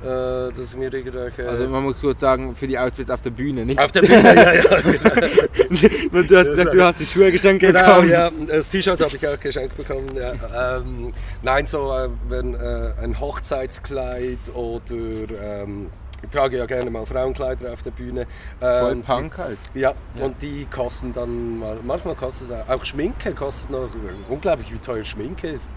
[0.04, 1.48] Äh, dass mir irgendwelche.
[1.48, 3.78] Also man muss kurz sagen, für die Outfits auf der Bühne, nicht?
[3.78, 4.62] auf der Bühne, ja, ja.
[6.12, 8.10] Und du hast gesagt, du hast die Schuhe geschenkt Genau, bekommen.
[8.10, 8.28] ja.
[8.48, 10.08] Das T-Shirt habe ich auch geschenkt bekommen.
[10.16, 10.78] Ja.
[10.78, 11.12] Ähm,
[11.42, 14.82] nein, so äh, wenn, äh, ein Hochzeitskleid oder
[15.62, 15.88] ähm,
[16.22, 18.26] ich trage ja gerne mal Frauenkleider auf der Bühne.
[18.60, 19.58] Voll Ähm, Punk halt.
[19.74, 23.88] Die, ja, und die kosten dann mal, manchmal kostet es auch, auch Schminke kostet noch,
[24.06, 25.70] also unglaublich wie teuer Schminke ist.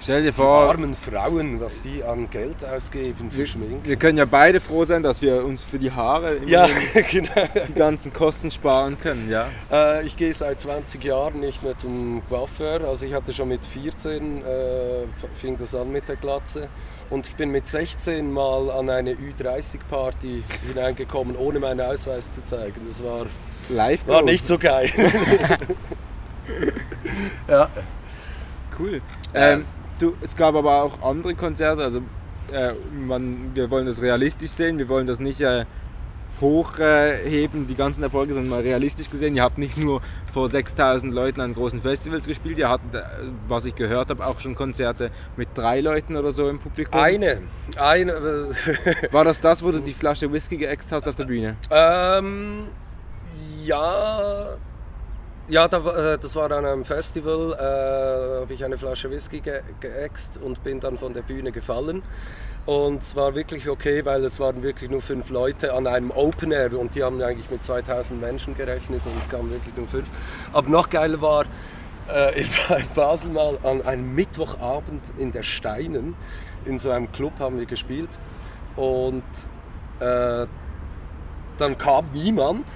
[0.00, 3.88] Stell dir Die vor, armen Frauen, was die an Geld ausgeben für wir, Schminke.
[3.88, 6.68] wir können ja beide froh sein, dass wir uns für die Haare Ja,
[7.10, 7.32] genau.
[7.68, 9.48] die ganzen Kosten sparen können, ja.
[9.72, 12.82] Äh, ich gehe seit 20 Jahren nicht mehr zum Coiffeur.
[12.88, 14.44] Also ich hatte schon mit 14, äh,
[15.34, 16.68] fing das an mit der Glatze.
[17.10, 22.82] Und ich bin mit 16 mal an eine Ü30-Party hineingekommen, ohne meinen Ausweis zu zeigen.
[22.86, 23.24] Das war,
[23.70, 24.88] Live war nicht so geil.
[27.48, 27.68] ja.
[28.78, 29.00] Cool.
[29.34, 29.64] Ähm,
[29.98, 32.02] du, es gab aber auch andere Konzerte, also
[32.52, 35.64] äh, man, wir wollen das realistisch sehen, wir wollen das nicht äh,
[36.40, 39.36] hochheben, die ganzen Erfolge, sondern mal realistisch gesehen.
[39.36, 40.00] Ihr habt nicht nur
[40.32, 43.02] vor 6000 Leuten an großen Festivals gespielt, ihr hattet, äh,
[43.48, 47.00] was ich gehört habe, auch schon Konzerte mit drei Leuten oder so im Publikum.
[47.00, 47.42] Eine.
[47.76, 48.12] eine
[49.10, 51.56] War das das, wo du die Flasche Whisky geäxt hast auf der Bühne?
[51.70, 52.68] ähm,
[53.64, 54.58] ja.
[55.50, 59.62] Ja, da, äh, das war an einem Festival, äh, habe ich eine Flasche Whisky ge
[60.42, 62.02] und bin dann von der Bühne gefallen.
[62.66, 66.52] Und es war wirklich okay, weil es waren wirklich nur fünf Leute an einem Open
[66.52, 70.06] Air und die haben eigentlich mit 2000 Menschen gerechnet und es kamen wirklich nur fünf.
[70.52, 71.46] Aber noch geiler war,
[72.10, 76.14] äh, ich war in Basel mal an einem Mittwochabend in der Steinen,
[76.66, 78.10] in so einem Club haben wir gespielt
[78.76, 79.22] und
[80.00, 80.46] äh,
[81.56, 82.66] dann kam niemand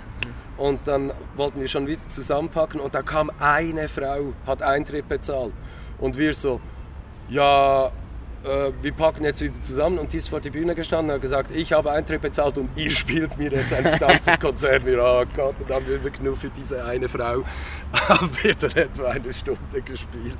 [0.62, 5.52] und dann wollten wir schon wieder zusammenpacken und da kam eine Frau, hat Eintritt bezahlt
[5.98, 6.60] und wir so,
[7.28, 11.14] ja, äh, wir packen jetzt wieder zusammen und die ist vor die Bühne gestanden und
[11.14, 14.86] hat gesagt, ich habe Eintritt bezahlt und ihr spielt mir jetzt ein verdammtes Konzert.
[14.86, 17.42] Wir, oh Gott, und dann haben wir wirklich nur für diese eine Frau
[18.08, 20.38] dann etwa eine Stunde gespielt.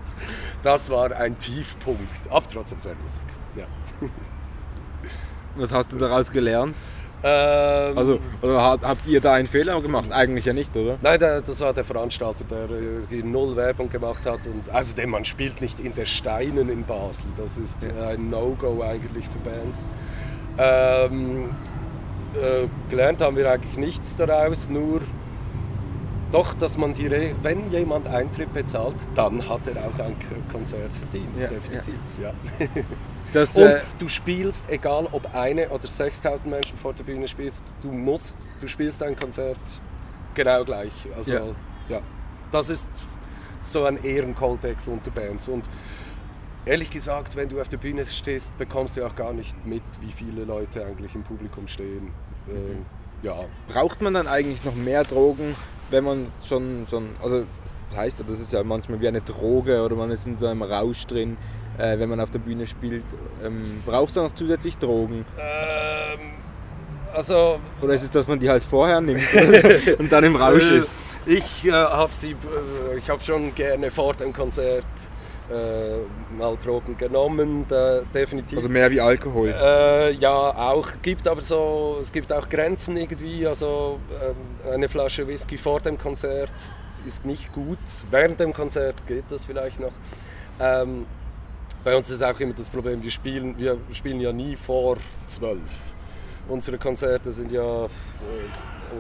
[0.63, 3.27] Das war ein Tiefpunkt, aber trotzdem sehr lustig.
[3.57, 3.65] Ja.
[5.57, 6.77] Was hast du daraus gelernt?
[7.25, 10.11] Ähm, Also, habt, ihr da einen Fehler gemacht?
[10.11, 10.99] Eigentlich ja nicht, oder?
[11.03, 12.69] Nein, das war der Veranstalter, der
[13.19, 14.47] äh, null Werbung gemacht hat.
[14.47, 17.27] Und außerdem, man spielt nicht in der Steinen in Basel.
[17.37, 18.09] Das ist Ja.
[18.09, 19.87] ein No-Go eigentlich für Bands.
[20.59, 21.51] Ähm,
[22.35, 25.01] äh, gelernt haben wir eigentlich nichts daraus, nur
[26.33, 30.17] doch, dass man die, Re wenn jemand Eintritt bezahlt, dann hat er auch ein
[30.51, 31.95] Konzert verdient, Ja, definitiv.
[32.21, 32.33] Ja.
[33.25, 37.29] Ist das, Und äh, du spielst, egal ob eine oder 6000 Menschen vor der Bühne
[37.29, 39.61] spielst, du musst, du spielst ein Konzert
[40.35, 40.93] genau gleich.
[41.15, 41.45] Also, Ja.
[41.89, 42.01] ja.
[42.51, 42.89] Das ist
[43.61, 45.49] so ein Ehrenkodex unter Bands.
[45.49, 45.69] Und
[46.65, 50.11] ehrlich gesagt, wenn du auf der Bühne stehst, bekommst du auch gar nicht mit, wie
[50.13, 52.11] viele Leute eigentlich im Publikum stehen.
[52.49, 52.85] Ähm,
[53.23, 53.37] ja.
[53.69, 55.55] braucht man dann eigentlich noch mehr Drogen,
[55.93, 57.45] wenn man schon, schon also
[57.91, 60.47] das heißt ja, das ist ja manchmal wie eine Droge oder man ist in so
[60.47, 61.37] einem Rausch drin,
[61.79, 63.05] äh, wenn man auf der Bühne spielt.
[63.45, 65.25] Ähm, braucht es da noch zusätzlich Drogen?
[65.39, 66.21] Ähm,
[67.15, 69.39] also Oder ist es, dass man die halt vorher nimmt so
[69.99, 70.91] und dann im Rausch Äh, ist?
[71.27, 74.85] Ich äh, habe sie, äh, ich habe schon gerne vor dem Konzert
[75.53, 78.59] äh, mal Drogen genommen, da, definitiv.
[78.59, 79.49] Also mehr wie Alkohol.
[79.49, 80.89] Äh, ja, auch.
[81.03, 83.47] Gibt aber so, es gibt auch Grenzen irgendwie.
[83.47, 86.53] Also ähm, eine Flasche Whisky vor dem Konzert
[87.07, 87.79] ist nicht gut.
[88.11, 89.93] Während dem Konzert geht das vielleicht noch.
[90.61, 91.07] Ähm,
[91.85, 95.81] bei uns ist auch immer das Problem, wir spielen, wir spielen ja nie vor zwölf.
[96.49, 97.89] Unsere Konzerte sind ja äh,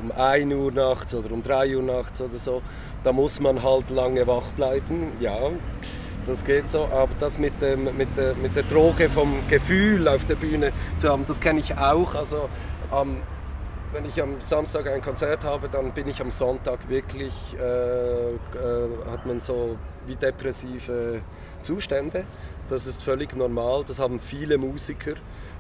[0.01, 2.63] um 1 Uhr nachts oder um 3 Uhr nachts oder so.
[3.05, 5.51] Da muss man halt lange wach bleiben, ja.
[6.25, 10.25] Das geht so, aber das mit, dem, mit, der, mit der Droge vom Gefühl auf
[10.25, 12.15] der Bühne zu haben, das kenne ich auch.
[12.15, 12.49] Also
[12.93, 13.17] am,
[13.93, 18.37] wenn ich am Samstag ein Konzert habe, dann bin ich am Sonntag wirklich, äh, äh,
[19.11, 21.23] hat man so wie depressive
[21.61, 22.25] Zustände.
[22.69, 25.15] Das ist völlig normal, das haben viele Musiker.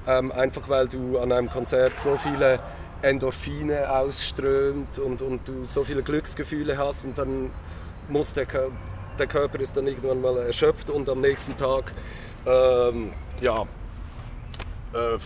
[0.06, 2.60] Ähm, einfach weil du an einem Konzert so viele
[3.02, 7.50] Endorphine ausströmt und, und du so viele Glücksgefühle hast und dann
[8.08, 8.46] muss der,
[9.22, 11.92] der Körper ist dann irgendwann mal erschöpft und am nächsten Tag
[12.44, 13.10] ähm,
[13.40, 15.18] ja, äh,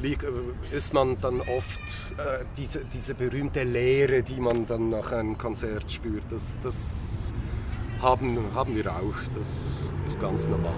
[0.00, 1.80] lieg, äh, ist man dann oft
[2.18, 6.22] äh, diese, diese berühmte Leere, die man dann nach einem Konzert spürt.
[6.30, 7.32] Das, das
[8.00, 9.16] haben, haben wir auch.
[9.36, 9.70] Das
[10.06, 10.72] ist ganz normal.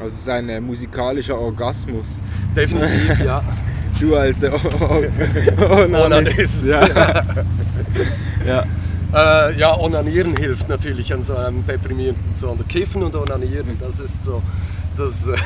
[0.00, 2.22] Also es ist ein äh, musikalischer Orgasmus.
[2.56, 3.42] Definitiv, ja.
[4.00, 5.60] Du als Onanist.
[5.68, 6.64] Onanist.
[6.66, 6.86] Ja.
[8.46, 8.64] ja.
[9.14, 12.64] Äh, ja, Onanieren hilft natürlich an so einem deprimierten Sonder.
[12.64, 14.42] Kiffen und Onanieren, das ist so
[14.96, 15.36] das äh,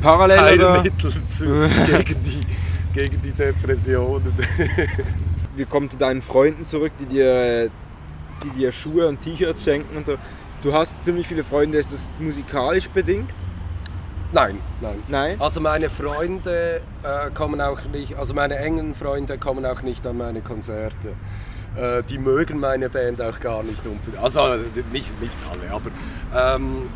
[0.00, 0.38] Parallel?
[0.40, 1.46] Heilmittel zu,
[1.86, 2.40] gegen, die,
[2.94, 4.32] gegen die Depressionen.
[5.56, 7.70] Wir kommen zu deinen Freunden zurück, die dir,
[8.44, 10.16] die dir Schuhe und T-Shirts schenken und so.
[10.62, 11.78] Du hast ziemlich viele Freunde.
[11.78, 13.34] Ist das musikalisch bedingt?
[14.32, 15.02] Nein, nein.
[15.08, 15.40] Nein?
[15.40, 20.18] Also meine Freunde äh, kommen auch nicht, also meine engen Freunde kommen auch nicht an
[20.18, 21.14] meine Konzerte.
[21.76, 24.22] Äh, die mögen meine Band auch gar nicht unbedingt.
[24.22, 24.56] Also
[24.92, 25.90] nicht, nicht alle, aber
[26.56, 26.88] ähm,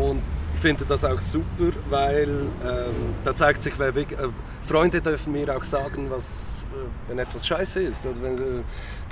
[0.00, 0.22] und
[0.54, 4.28] ich finde das auch super, weil ähm, da zeigt sich, wer wirklich, äh,
[4.60, 8.04] Freunde dürfen mir auch sagen, was, äh, wenn etwas scheiße ist.
[8.04, 8.62] Oder wenn, äh,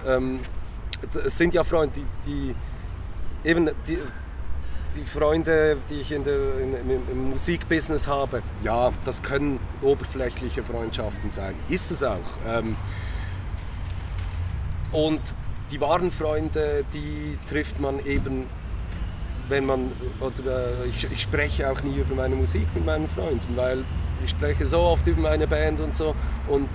[0.06, 0.40] ähm,
[1.24, 3.98] es sind ja Freunde, die, die eben die,
[4.96, 6.74] die Freunde, die ich in der, in,
[7.10, 11.54] im Musikbusiness habe, ja, das können oberflächliche Freundschaften sein.
[11.68, 12.18] Ist es auch.
[12.46, 12.76] Ähm,
[14.97, 15.20] und
[15.70, 18.47] die wahren Freunde, die trifft man eben,
[19.49, 23.57] wenn man, oder äh, ich, ich spreche auch nie über meine Musik mit meinen Freunden,
[23.57, 23.84] weil
[24.24, 26.14] ich spreche so oft über meine Band und so
[26.49, 26.68] und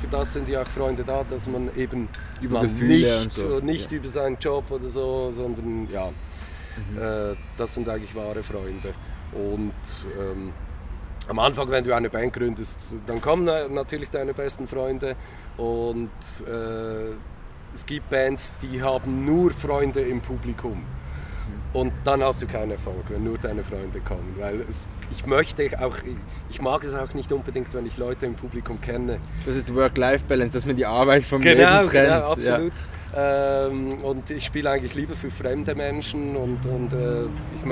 [0.00, 2.08] für das sind ja auch Freunde da, dass man eben
[2.40, 3.98] Über man nicht, so, nicht ja.
[3.98, 6.08] über seinen Job oder so, sondern ja,
[6.98, 8.94] äh, das sind eigentlich wahre Freunde.
[9.32, 9.72] Und
[10.18, 10.52] ähm,
[11.28, 15.16] am Anfang, wenn du eine Band gründest, dann kommen na- natürlich deine besten Freunde
[15.58, 16.08] und
[16.48, 17.12] äh,
[17.74, 20.82] es gibt Bands, die haben nur Freunde im Publikum.
[21.72, 24.34] Und dann hast du keinen Erfolg, wenn nur deine Freunde kommen.
[24.40, 25.94] Weil es, ich möchte auch,
[26.48, 29.18] ich mag es auch nicht unbedingt, wenn ich Leute im Publikum kenne.
[29.46, 32.06] Das ist Work-Life-Balance, dass man die Arbeit vom Genau, Leben trennt.
[32.08, 32.72] genau absolut.
[33.14, 37.64] Ähm, und ich spiele eigentlich lieber für fremde Menschen und, und äh, ich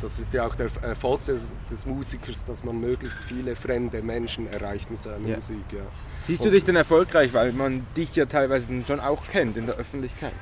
[0.00, 4.46] das ist ja auch der Erfolg des, des Musikers, dass man möglichst viele fremde Menschen
[4.52, 5.36] erreicht mit seiner Ja.
[5.36, 5.64] Musik.
[5.72, 5.80] Ja.
[6.26, 9.76] Siehst du dich denn erfolgreich, weil man dich ja teilweise schon auch kennt in der
[9.76, 10.32] Öffentlichkeit?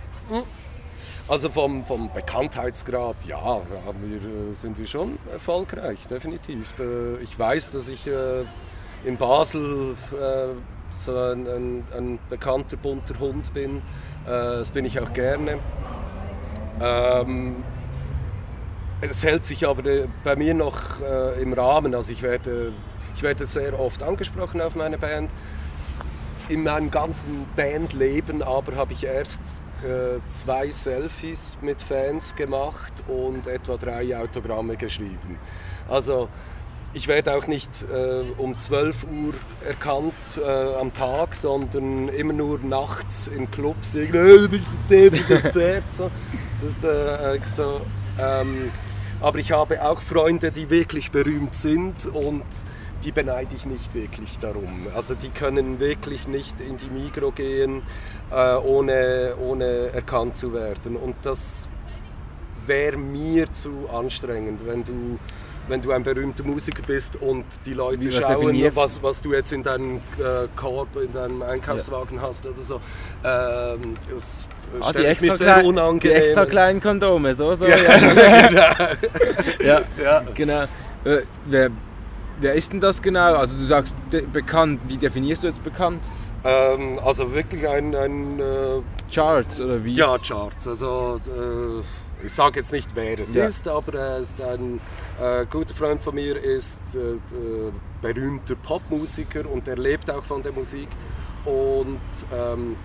[1.29, 3.61] Also vom, vom Bekanntheitsgrad, ja,
[4.03, 4.17] wir,
[4.51, 6.75] äh, sind wir schon erfolgreich, definitiv.
[6.79, 8.45] Äh, Ich weiß, dass ich äh,
[9.05, 9.95] in Basel
[10.97, 13.83] so ein, ein, ein bekannter bunter Hund bin.
[14.25, 15.59] Das bin ich auch gerne.
[16.81, 17.57] Ähm,
[19.11, 21.95] es hält sich aber äh, bei mir noch äh, im Rahmen.
[21.95, 22.73] Also ich werde,
[23.15, 25.31] ich werde sehr oft angesprochen auf meine Band.
[26.49, 33.47] In meinem ganzen Bandleben aber habe ich erst äh, zwei Selfies mit Fans gemacht und
[33.47, 35.39] etwa drei Autogramme geschrieben.
[35.89, 36.29] Also
[36.93, 39.35] ich werde auch nicht äh, um 12 Uhr
[39.67, 43.95] erkannt äh, am Tag, sondern immer nur nachts in Clubs.
[46.61, 47.81] Das ist, äh, äh, so
[48.21, 48.71] ähm,
[49.25, 52.45] aber ich habe auch Freunde, die wirklich berühmt sind und
[53.05, 54.87] die beneide ich nicht wirklich darum.
[54.95, 57.83] Also die können wirklich nicht in die Migro gehen,
[58.31, 60.97] äh, ohne, ohne erkannt zu werden.
[60.97, 61.70] Und das
[62.66, 65.18] wäre mir zu anstrengend, wenn du,
[65.68, 69.33] wenn du ein berühmter Musiker bist und die Leute Wie, was schauen, was, was du
[69.33, 72.79] jetzt in deinem äh, Korb, in deinem Einkaufswagen hast oder so.
[73.25, 74.47] Ähm, das
[74.81, 77.66] Ah, mir extra, klein, die extra kleinen Kondome, so, so.
[77.66, 77.77] Ja,
[79.62, 79.83] ja.
[80.03, 80.22] Ja.
[80.35, 80.62] genau.
[81.05, 81.70] Äh, wer,
[82.41, 83.35] wer ist denn das genau?
[83.37, 83.95] Also du sagst
[84.33, 86.05] bekannt, wie definierst du jetzt bekannt?
[86.45, 89.95] Ähm, also wirklich ein, ein äh, Charts oder wie?
[89.95, 90.68] Ja, Charts.
[90.68, 93.45] Also, äh, ich sage jetzt nicht, wer es Ja.
[93.45, 94.81] ist, aber er ist ein
[95.20, 97.72] äh, guter Freund von mir, ist äh, äh,
[98.03, 100.89] berühmter Popmusiker und er lebt auch von der Musik.
[101.45, 102.01] Und
[102.35, 102.77] ähm,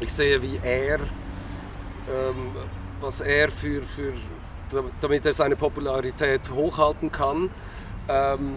[0.00, 0.98] ich sehe, wie er,
[2.08, 2.52] ähm,
[3.00, 4.12] was er für, für,
[5.00, 7.50] damit er seine Popularität hochhalten kann,
[8.08, 8.56] ähm,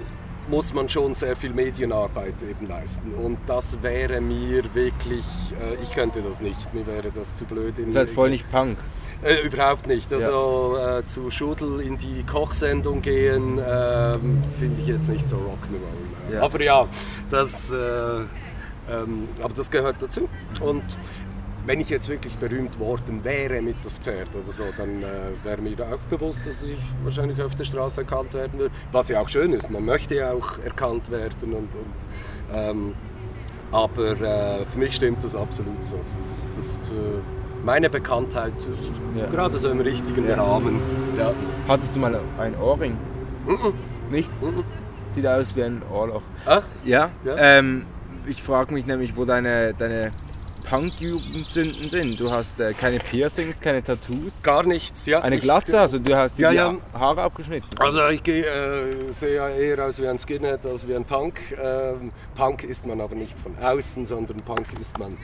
[0.49, 3.13] muss man schon sehr viel Medienarbeit eben leisten.
[3.13, 5.25] Und das wäre mir wirklich,
[5.61, 7.77] äh, ich könnte das nicht, mir wäre das zu blöd.
[7.77, 8.77] In, ist halt voll nicht Punk.
[9.23, 10.11] äh, überhaupt nicht.
[10.13, 16.33] Also äh, zu Schudel in die Kochsendung gehen, ähm, finde ich jetzt nicht so Rock'n'Roll.
[16.33, 16.41] Ja.
[16.41, 16.87] Aber ja,
[17.29, 17.75] das, äh,
[18.89, 20.29] ähm, aber das gehört dazu.
[20.61, 20.83] Und
[21.67, 25.61] wenn ich jetzt wirklich berühmt worden wäre mit das Pferd oder so, dann äh, wäre
[25.61, 28.73] mir auch bewusst, dass ich wahrscheinlich auf der Straße erkannt werden würde.
[28.93, 31.53] Was ja auch schön ist, man möchte ja auch erkannt werden.
[31.53, 32.93] Und, und, ähm,
[33.71, 35.99] aber äh, für mich stimmt das absolut so.
[36.55, 36.91] Das, äh,
[37.65, 39.25] meine Bekanntheit ist Ja.
[39.27, 40.41] gerade so im richtigen Ja.
[40.41, 40.79] Rahmen.
[41.17, 41.33] Ja.
[41.67, 42.95] Hattest du mal ein Ohrring?
[43.45, 43.73] Mhm.
[44.09, 44.31] Nicht?
[44.41, 44.63] Mhm.
[45.09, 46.21] Sieht aus wie ein Ohrloch.
[46.45, 47.09] Ach, Ja.
[47.25, 47.35] Ja.
[47.37, 47.83] Ähm,
[48.25, 50.11] ich frage mich nämlich, wo deine, deine
[50.69, 52.19] Punk-Jugendsünden sind.
[52.19, 54.41] Du hast äh, keine Piercings, keine Tattoos.
[54.43, 55.05] gar nichts.
[55.05, 55.21] Ja.
[55.21, 56.75] Eine Glatze, also du hast Ja, die ja.
[56.93, 57.67] Haare abgeschnitten.
[57.79, 61.39] Also ich gehe, äh, sehe ja eher aus wie ein Skinhead als wie ein Punk.
[61.61, 65.17] Ähm, Punk ist man aber nicht von außen, sondern Punk ist man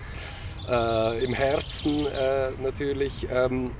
[0.69, 3.27] äh, im Herzen äh, natürlich.
[3.31, 3.71] Ähm,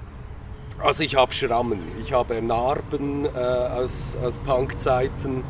[0.80, 5.44] also ich habe Schrammen, ich habe Narben äh, aus, aus Punk-Zeiten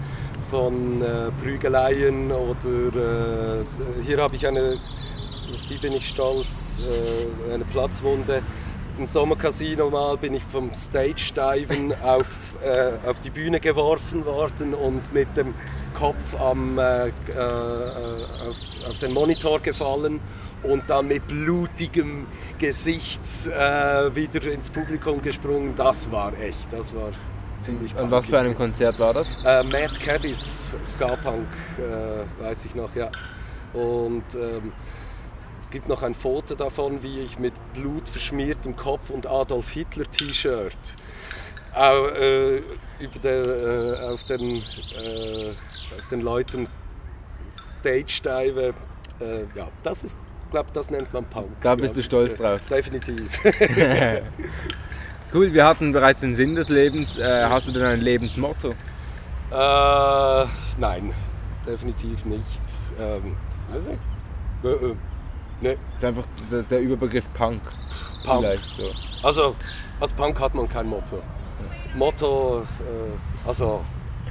[0.51, 4.77] von äh, Prügeleien oder äh, hier habe ich eine,
[5.53, 8.41] auf die bin ich stolz, äh, eine Platzwunde.
[8.97, 15.11] Im Sommercasino mal bin ich vom Stage-Diven auf, äh, auf die Bühne geworfen worden und
[15.13, 15.55] mit dem
[15.95, 17.11] Kopf am, äh, äh,
[18.47, 20.19] auf, auf den Monitor gefallen
[20.61, 22.27] und dann mit blutigem
[22.59, 25.73] Gesicht äh, wieder ins Publikum gesprungen.
[25.75, 27.11] Das war echt, das war
[27.59, 29.35] ziemlich Und was für ein Konzert war das?
[29.43, 31.47] Äh, Mad Caddies, Ska-Punk,
[31.79, 33.09] äh, weiß ich noch, ja.
[33.73, 34.71] Und ähm,
[35.73, 40.77] gibt noch ein Foto davon, wie ich mit Blut verschmiertem Kopf und Adolf Hitler T-Shirt
[41.75, 42.57] äh,
[42.99, 44.61] über der, äh, auf, den,
[44.95, 45.49] äh,
[45.99, 46.69] auf den Leuten
[47.79, 48.73] Stage dive.
[49.19, 50.19] Äh, ja, das ist,
[50.51, 51.49] glaube das nennt man Punk.
[51.61, 52.61] Da bist ja, du stolz äh, drauf.
[52.69, 53.39] Definitiv.
[55.35, 57.17] Cool, wir hatten bereits den Sinn des Lebens.
[57.17, 58.75] Äh, hast du denn ein Lebensmotto?
[59.49, 60.45] Äh,
[60.77, 61.11] nein,
[61.65, 62.61] definitiv nicht.
[62.99, 63.35] Ähm,
[63.71, 63.85] weiß
[65.63, 65.71] nicht.
[65.71, 67.61] Äh, äh, ne, Das ist einfach der, der Überbegriff Punk.
[68.23, 68.39] Punk.
[68.39, 68.91] Vielleicht so.
[69.21, 69.55] Also,
[69.99, 71.19] als Punk hat man kein Motto.
[71.95, 73.81] Motto, äh, also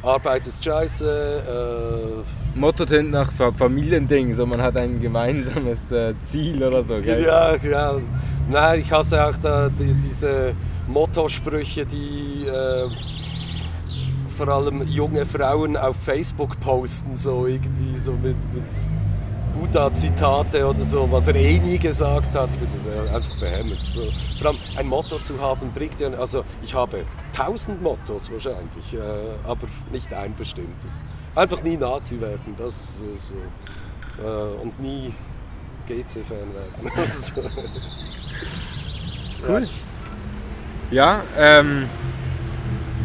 [0.02, 2.24] Arbeit ist scheiße,
[2.56, 6.94] Motto tönt nach Fa- Familiending, so man hat ein gemeinsames äh, Ziel oder so.
[6.96, 7.22] äh, Gell?
[7.24, 7.94] ja, ja.
[8.50, 10.54] Nein, ich hasse auch da, die, diese
[10.88, 12.88] Motto-Sprüche, die äh,
[14.28, 18.64] vor allem junge Frauen auf Facebook posten, so irgendwie so mit, mit
[19.52, 22.50] Buddha-Zitate oder so, was er eh nie gesagt hat.
[22.50, 23.90] Ich finde das äh, einfach behämmert.
[24.38, 28.98] Vor allem ein Motto zu haben bringt ja, also ich habe tausend Mottos wahrscheinlich, äh,
[29.44, 31.00] aber nicht ein bestimmtes.
[31.34, 35.12] Einfach nie Nazi werden, das äh, so, und nie
[35.86, 36.92] GC-Fan werden.
[36.96, 37.42] Also,
[39.48, 39.68] Cool.
[40.92, 41.88] Ja, ähm,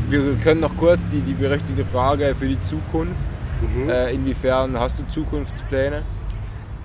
[0.09, 3.27] wir können noch kurz die, die berechtigte Frage für die Zukunft.
[3.61, 3.89] mhm.
[3.89, 6.03] Äh, inwiefern hast du Zukunftspläne?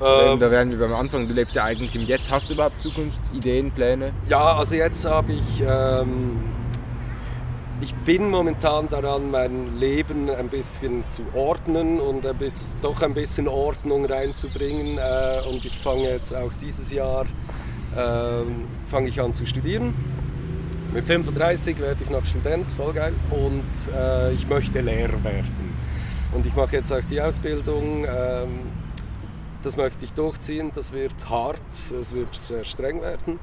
[0.04, 2.30] Ähm, da werden wir beim Anfang, du lebst ja eigentlich im Jetzt.
[2.30, 4.12] Hast du überhaupt Zukunftsideen, Pläne?
[4.28, 6.40] Ja, also jetzt habe ich, ähm,
[7.80, 13.14] ich bin momentan daran, mein Leben ein bisschen zu ordnen und ein bisschen, doch ein
[13.14, 14.98] bisschen Ordnung reinzubringen.
[14.98, 17.24] Äh, und ich fange jetzt auch dieses Jahr
[17.96, 19.94] ähm, fange ich an zu studieren.
[20.92, 23.14] Mit 35 werde ich noch Student, voll geil.
[23.30, 25.72] Und äh, ich möchte Lehrer werden.
[26.32, 28.04] Und ich mache jetzt auch die Ausbildung.
[28.04, 28.71] Ähm,
[29.62, 30.72] das möchte ich durchziehen.
[30.74, 31.60] Das wird hart,
[31.98, 33.38] es wird sehr streng werden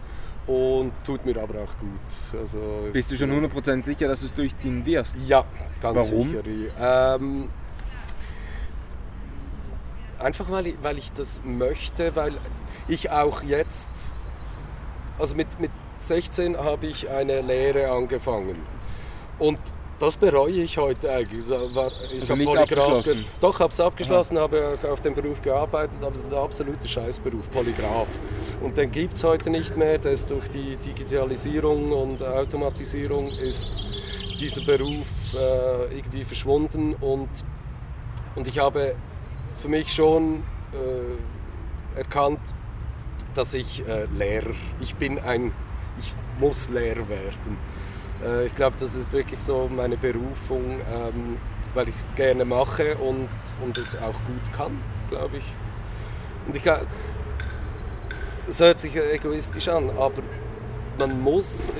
[0.47, 2.39] und tut mir aber auch gut.
[2.39, 2.59] Also,
[2.91, 5.15] Bist du schon 100% sicher, dass du es durchziehen wirst?
[5.27, 5.45] Ja,
[5.81, 6.29] ganz Warum?
[6.29, 6.43] sicher.
[6.79, 7.49] Ähm,
[10.17, 12.33] einfach weil ich, weil ich das möchte, weil
[12.87, 14.15] ich auch jetzt,
[15.17, 18.55] also mit, mit 16 habe ich eine Lehre angefangen
[19.37, 19.59] und
[19.99, 21.47] das bereue ich heute eigentlich.
[21.49, 23.05] War- Ich Also habe Polygraph?
[23.41, 26.87] Doch, habe es abgeschlossen, habe auch auf dem Beruf gearbeitet, aber es ist ein absoluter
[26.87, 28.07] Scheißberuf, Polygraph.
[28.61, 33.85] Und den gibt es heute nicht mehr, der ist durch die Digitalisierung und Automatisierung ist
[34.39, 37.27] dieser Beruf äh, irgendwie verschwunden und,
[38.35, 38.95] und ich habe
[39.57, 40.43] für mich schon
[40.73, 42.39] äh, erkannt,
[43.35, 45.51] dass ich äh, Lehrer, ich bin ein,
[45.99, 47.57] ich muss Lehrer werden.
[48.23, 51.37] Äh, ich glaube, das ist wirklich so meine Berufung, ähm,
[51.73, 53.29] weil ich es gerne mache und,
[53.63, 55.45] und es auch gut kann, glaube ich.
[56.47, 56.63] Und ich
[58.47, 60.23] es hört sich egoistisch an, aber
[60.97, 61.71] man muss,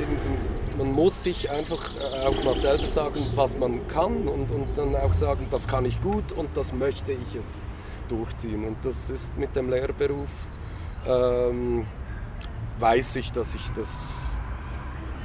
[0.77, 4.95] man muss sich einfach äh, auch mal selber sagen, was man kann und, und dann
[4.95, 7.65] auch sagen, das kann ich gut und das möchte ich jetzt
[8.07, 8.65] durchziehen.
[8.65, 10.29] Und das ist mit dem Lehrberuf,
[11.07, 11.85] ähm,
[12.79, 14.28] weiß ich, dass ich das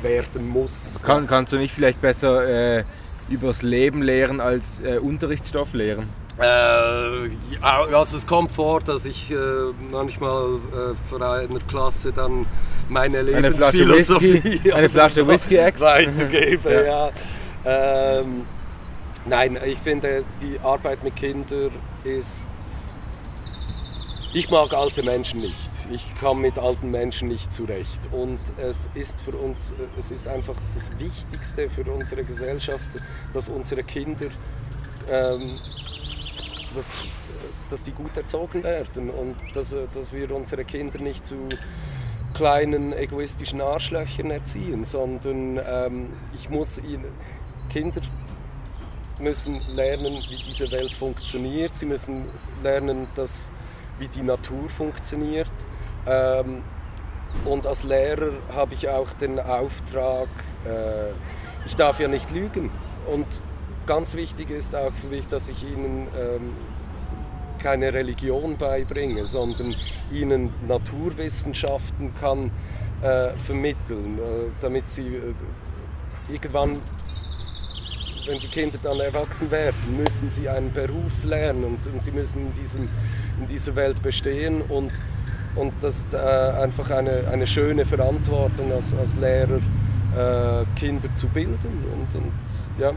[0.05, 1.01] werden muss.
[1.03, 2.85] Kann, kannst du nicht vielleicht besser äh,
[3.29, 6.09] übers Leben lehren als äh, Unterrichtsstoff lehren?
[6.39, 9.37] Äh, ja, also es kommt vor, dass ich äh,
[9.91, 12.47] manchmal äh, vor einer Klasse dann
[12.89, 16.85] meine Eine Flasche Lebensphilosophie Whisky- eine Flasche Whisky weitergebe.
[16.87, 17.11] ja.
[17.65, 18.45] Ähm,
[19.27, 21.71] nein, ich finde, die Arbeit mit Kindern
[22.05, 22.51] ist
[24.35, 25.71] ich mag alte Menschen nicht.
[25.91, 28.01] Ich komme mit alten Menschen nicht zurecht.
[28.13, 32.89] Und es ist für uns, es ist einfach das Wichtigste für unsere Gesellschaft,
[33.33, 34.27] dass unsere Kinder,
[35.11, 35.59] ähm,
[36.75, 36.97] dass,
[37.69, 41.37] dass die gut erzogen werden und dass, dass wir unsere Kinder nicht zu
[42.33, 47.13] kleinen egoistischen Arschlöchern erziehen, sondern ähm, ich muss ihnen,
[47.71, 48.01] Kinder
[49.21, 51.77] müssen lernen, wie diese Welt funktioniert.
[51.77, 52.25] Sie müssen
[52.63, 53.51] lernen, dass
[53.99, 55.53] wie die Natur funktioniert.
[56.07, 56.63] Ähm,
[57.45, 60.29] und als Lehrer habe ich auch den Auftrag,
[60.67, 61.11] äh,
[61.67, 62.71] ich darf ja nicht lügen.
[63.13, 63.27] Und
[63.87, 66.53] ganz wichtig ist auch für mich, dass ich ihnen ähm,
[67.59, 69.75] keine Religion beibringe, sondern
[70.11, 72.51] ihnen Naturwissenschaften kann
[73.03, 75.35] äh, vermitteln, äh, damit sie äh,
[76.29, 76.81] irgendwann
[78.27, 82.53] wenn die Kinder dann erwachsen werden, müssen sie einen Beruf lernen und sie müssen in,
[82.55, 82.89] diesem,
[83.39, 84.93] in dieser Welt bestehen und,
[85.57, 89.61] und das ist äh, einfach eine, eine schöne Verantwortung als, als Lehrer,
[90.17, 91.85] äh, Kinder zu bilden.
[91.93, 92.33] Und, und
[92.79, 92.93] ja,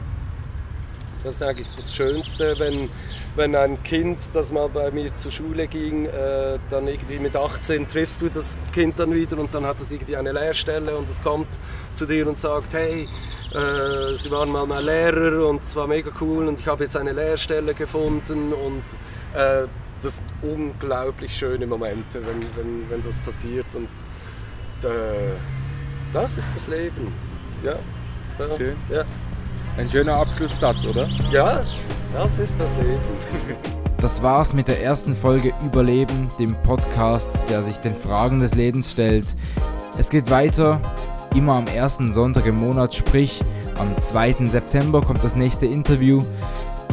[1.23, 2.89] das ist eigentlich das Schönste, wenn,
[3.35, 7.87] wenn ein Kind, das mal bei mir zur Schule ging, äh, dann irgendwie mit 18
[7.87, 11.21] triffst du das Kind dann wieder und dann hat es irgendwie eine Lehrstelle und es
[11.21, 11.47] kommt
[11.93, 13.07] zu dir und sagt, hey,
[13.53, 16.97] äh, sie waren mal mein Lehrer und es war mega cool und ich habe jetzt
[16.97, 18.83] eine Lehrstelle gefunden und
[19.33, 19.67] äh,
[20.01, 23.89] das sind unglaublich schöne Momente, wenn, wenn, wenn das passiert und
[24.87, 25.33] äh,
[26.13, 27.11] das ist das Leben.
[27.63, 27.75] Ja,
[28.37, 28.75] so, Schön.
[28.89, 29.03] Ja.
[29.77, 31.07] Ein schöner Abschlusssatz, oder?
[31.31, 31.61] Ja,
[32.13, 32.99] das ist das Leben.
[33.99, 38.91] Das war's mit der ersten Folge Überleben, dem Podcast, der sich den Fragen des Lebens
[38.91, 39.25] stellt.
[39.97, 40.79] Es geht weiter
[41.33, 43.41] immer am ersten Sonntag im Monat, sprich
[43.79, 44.45] am 2.
[44.45, 46.23] September kommt das nächste Interview.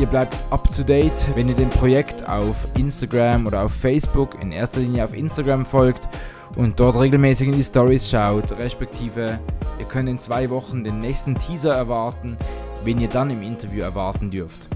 [0.01, 4.51] Ihr bleibt up to date, wenn ihr dem Projekt auf Instagram oder auf Facebook, in
[4.51, 6.09] erster Linie auf Instagram folgt
[6.57, 9.39] und dort regelmäßig in die Stories schaut, respektive
[9.79, 12.37] ihr könnt in zwei Wochen den nächsten Teaser erwarten,
[12.83, 14.69] wen ihr dann im Interview erwarten dürft.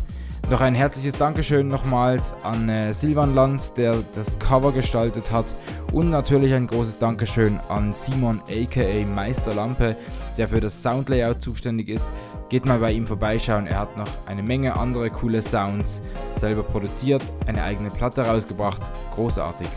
[0.50, 5.44] Noch ein herzliches Dankeschön nochmals an äh, Silvan Lanz, der das Cover gestaltet hat.
[5.92, 9.94] Und natürlich ein großes Dankeschön an Simon aka Meister Lampe,
[10.38, 12.06] der für das Soundlayout zuständig ist.
[12.48, 16.00] Geht mal bei ihm vorbeischauen, er hat noch eine Menge andere coole Sounds
[16.36, 18.80] selber produziert, eine eigene Platte rausgebracht.
[19.14, 19.68] Großartig.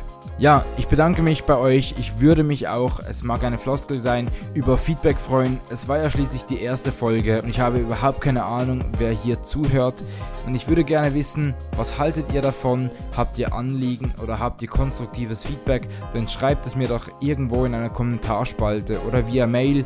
[0.42, 1.94] Ja, ich bedanke mich bei euch.
[2.00, 5.60] Ich würde mich auch, es mag eine Floskel sein, über Feedback freuen.
[5.70, 9.44] Es war ja schließlich die erste Folge und ich habe überhaupt keine Ahnung, wer hier
[9.44, 10.02] zuhört.
[10.48, 12.90] Und ich würde gerne wissen, was haltet ihr davon?
[13.16, 15.88] Habt ihr Anliegen oder habt ihr konstruktives Feedback?
[16.14, 19.86] Dann schreibt es mir doch irgendwo in einer Kommentarspalte oder via Mail.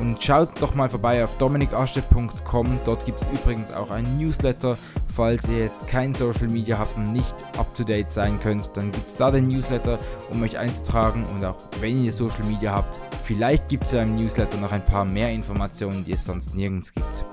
[0.00, 2.78] Und schaut doch mal vorbei auf dominikasche.com.
[2.84, 4.76] Dort gibt es übrigens auch ein Newsletter.
[5.14, 8.90] Falls ihr jetzt kein Social Media habt und nicht up to date sein könnt, dann
[8.90, 9.98] gibt es da den Newsletter,
[10.32, 11.24] um euch einzutragen.
[11.34, 14.84] Und auch wenn ihr Social Media habt, vielleicht gibt es ja im Newsletter noch ein
[14.84, 17.24] paar mehr Informationen, die es sonst nirgends gibt.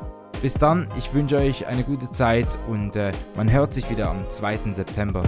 [0.42, 4.28] Bis dann, ich wünsche euch eine gute Zeit und äh, man hört sich wieder am
[4.30, 4.74] 2.
[4.74, 5.24] September.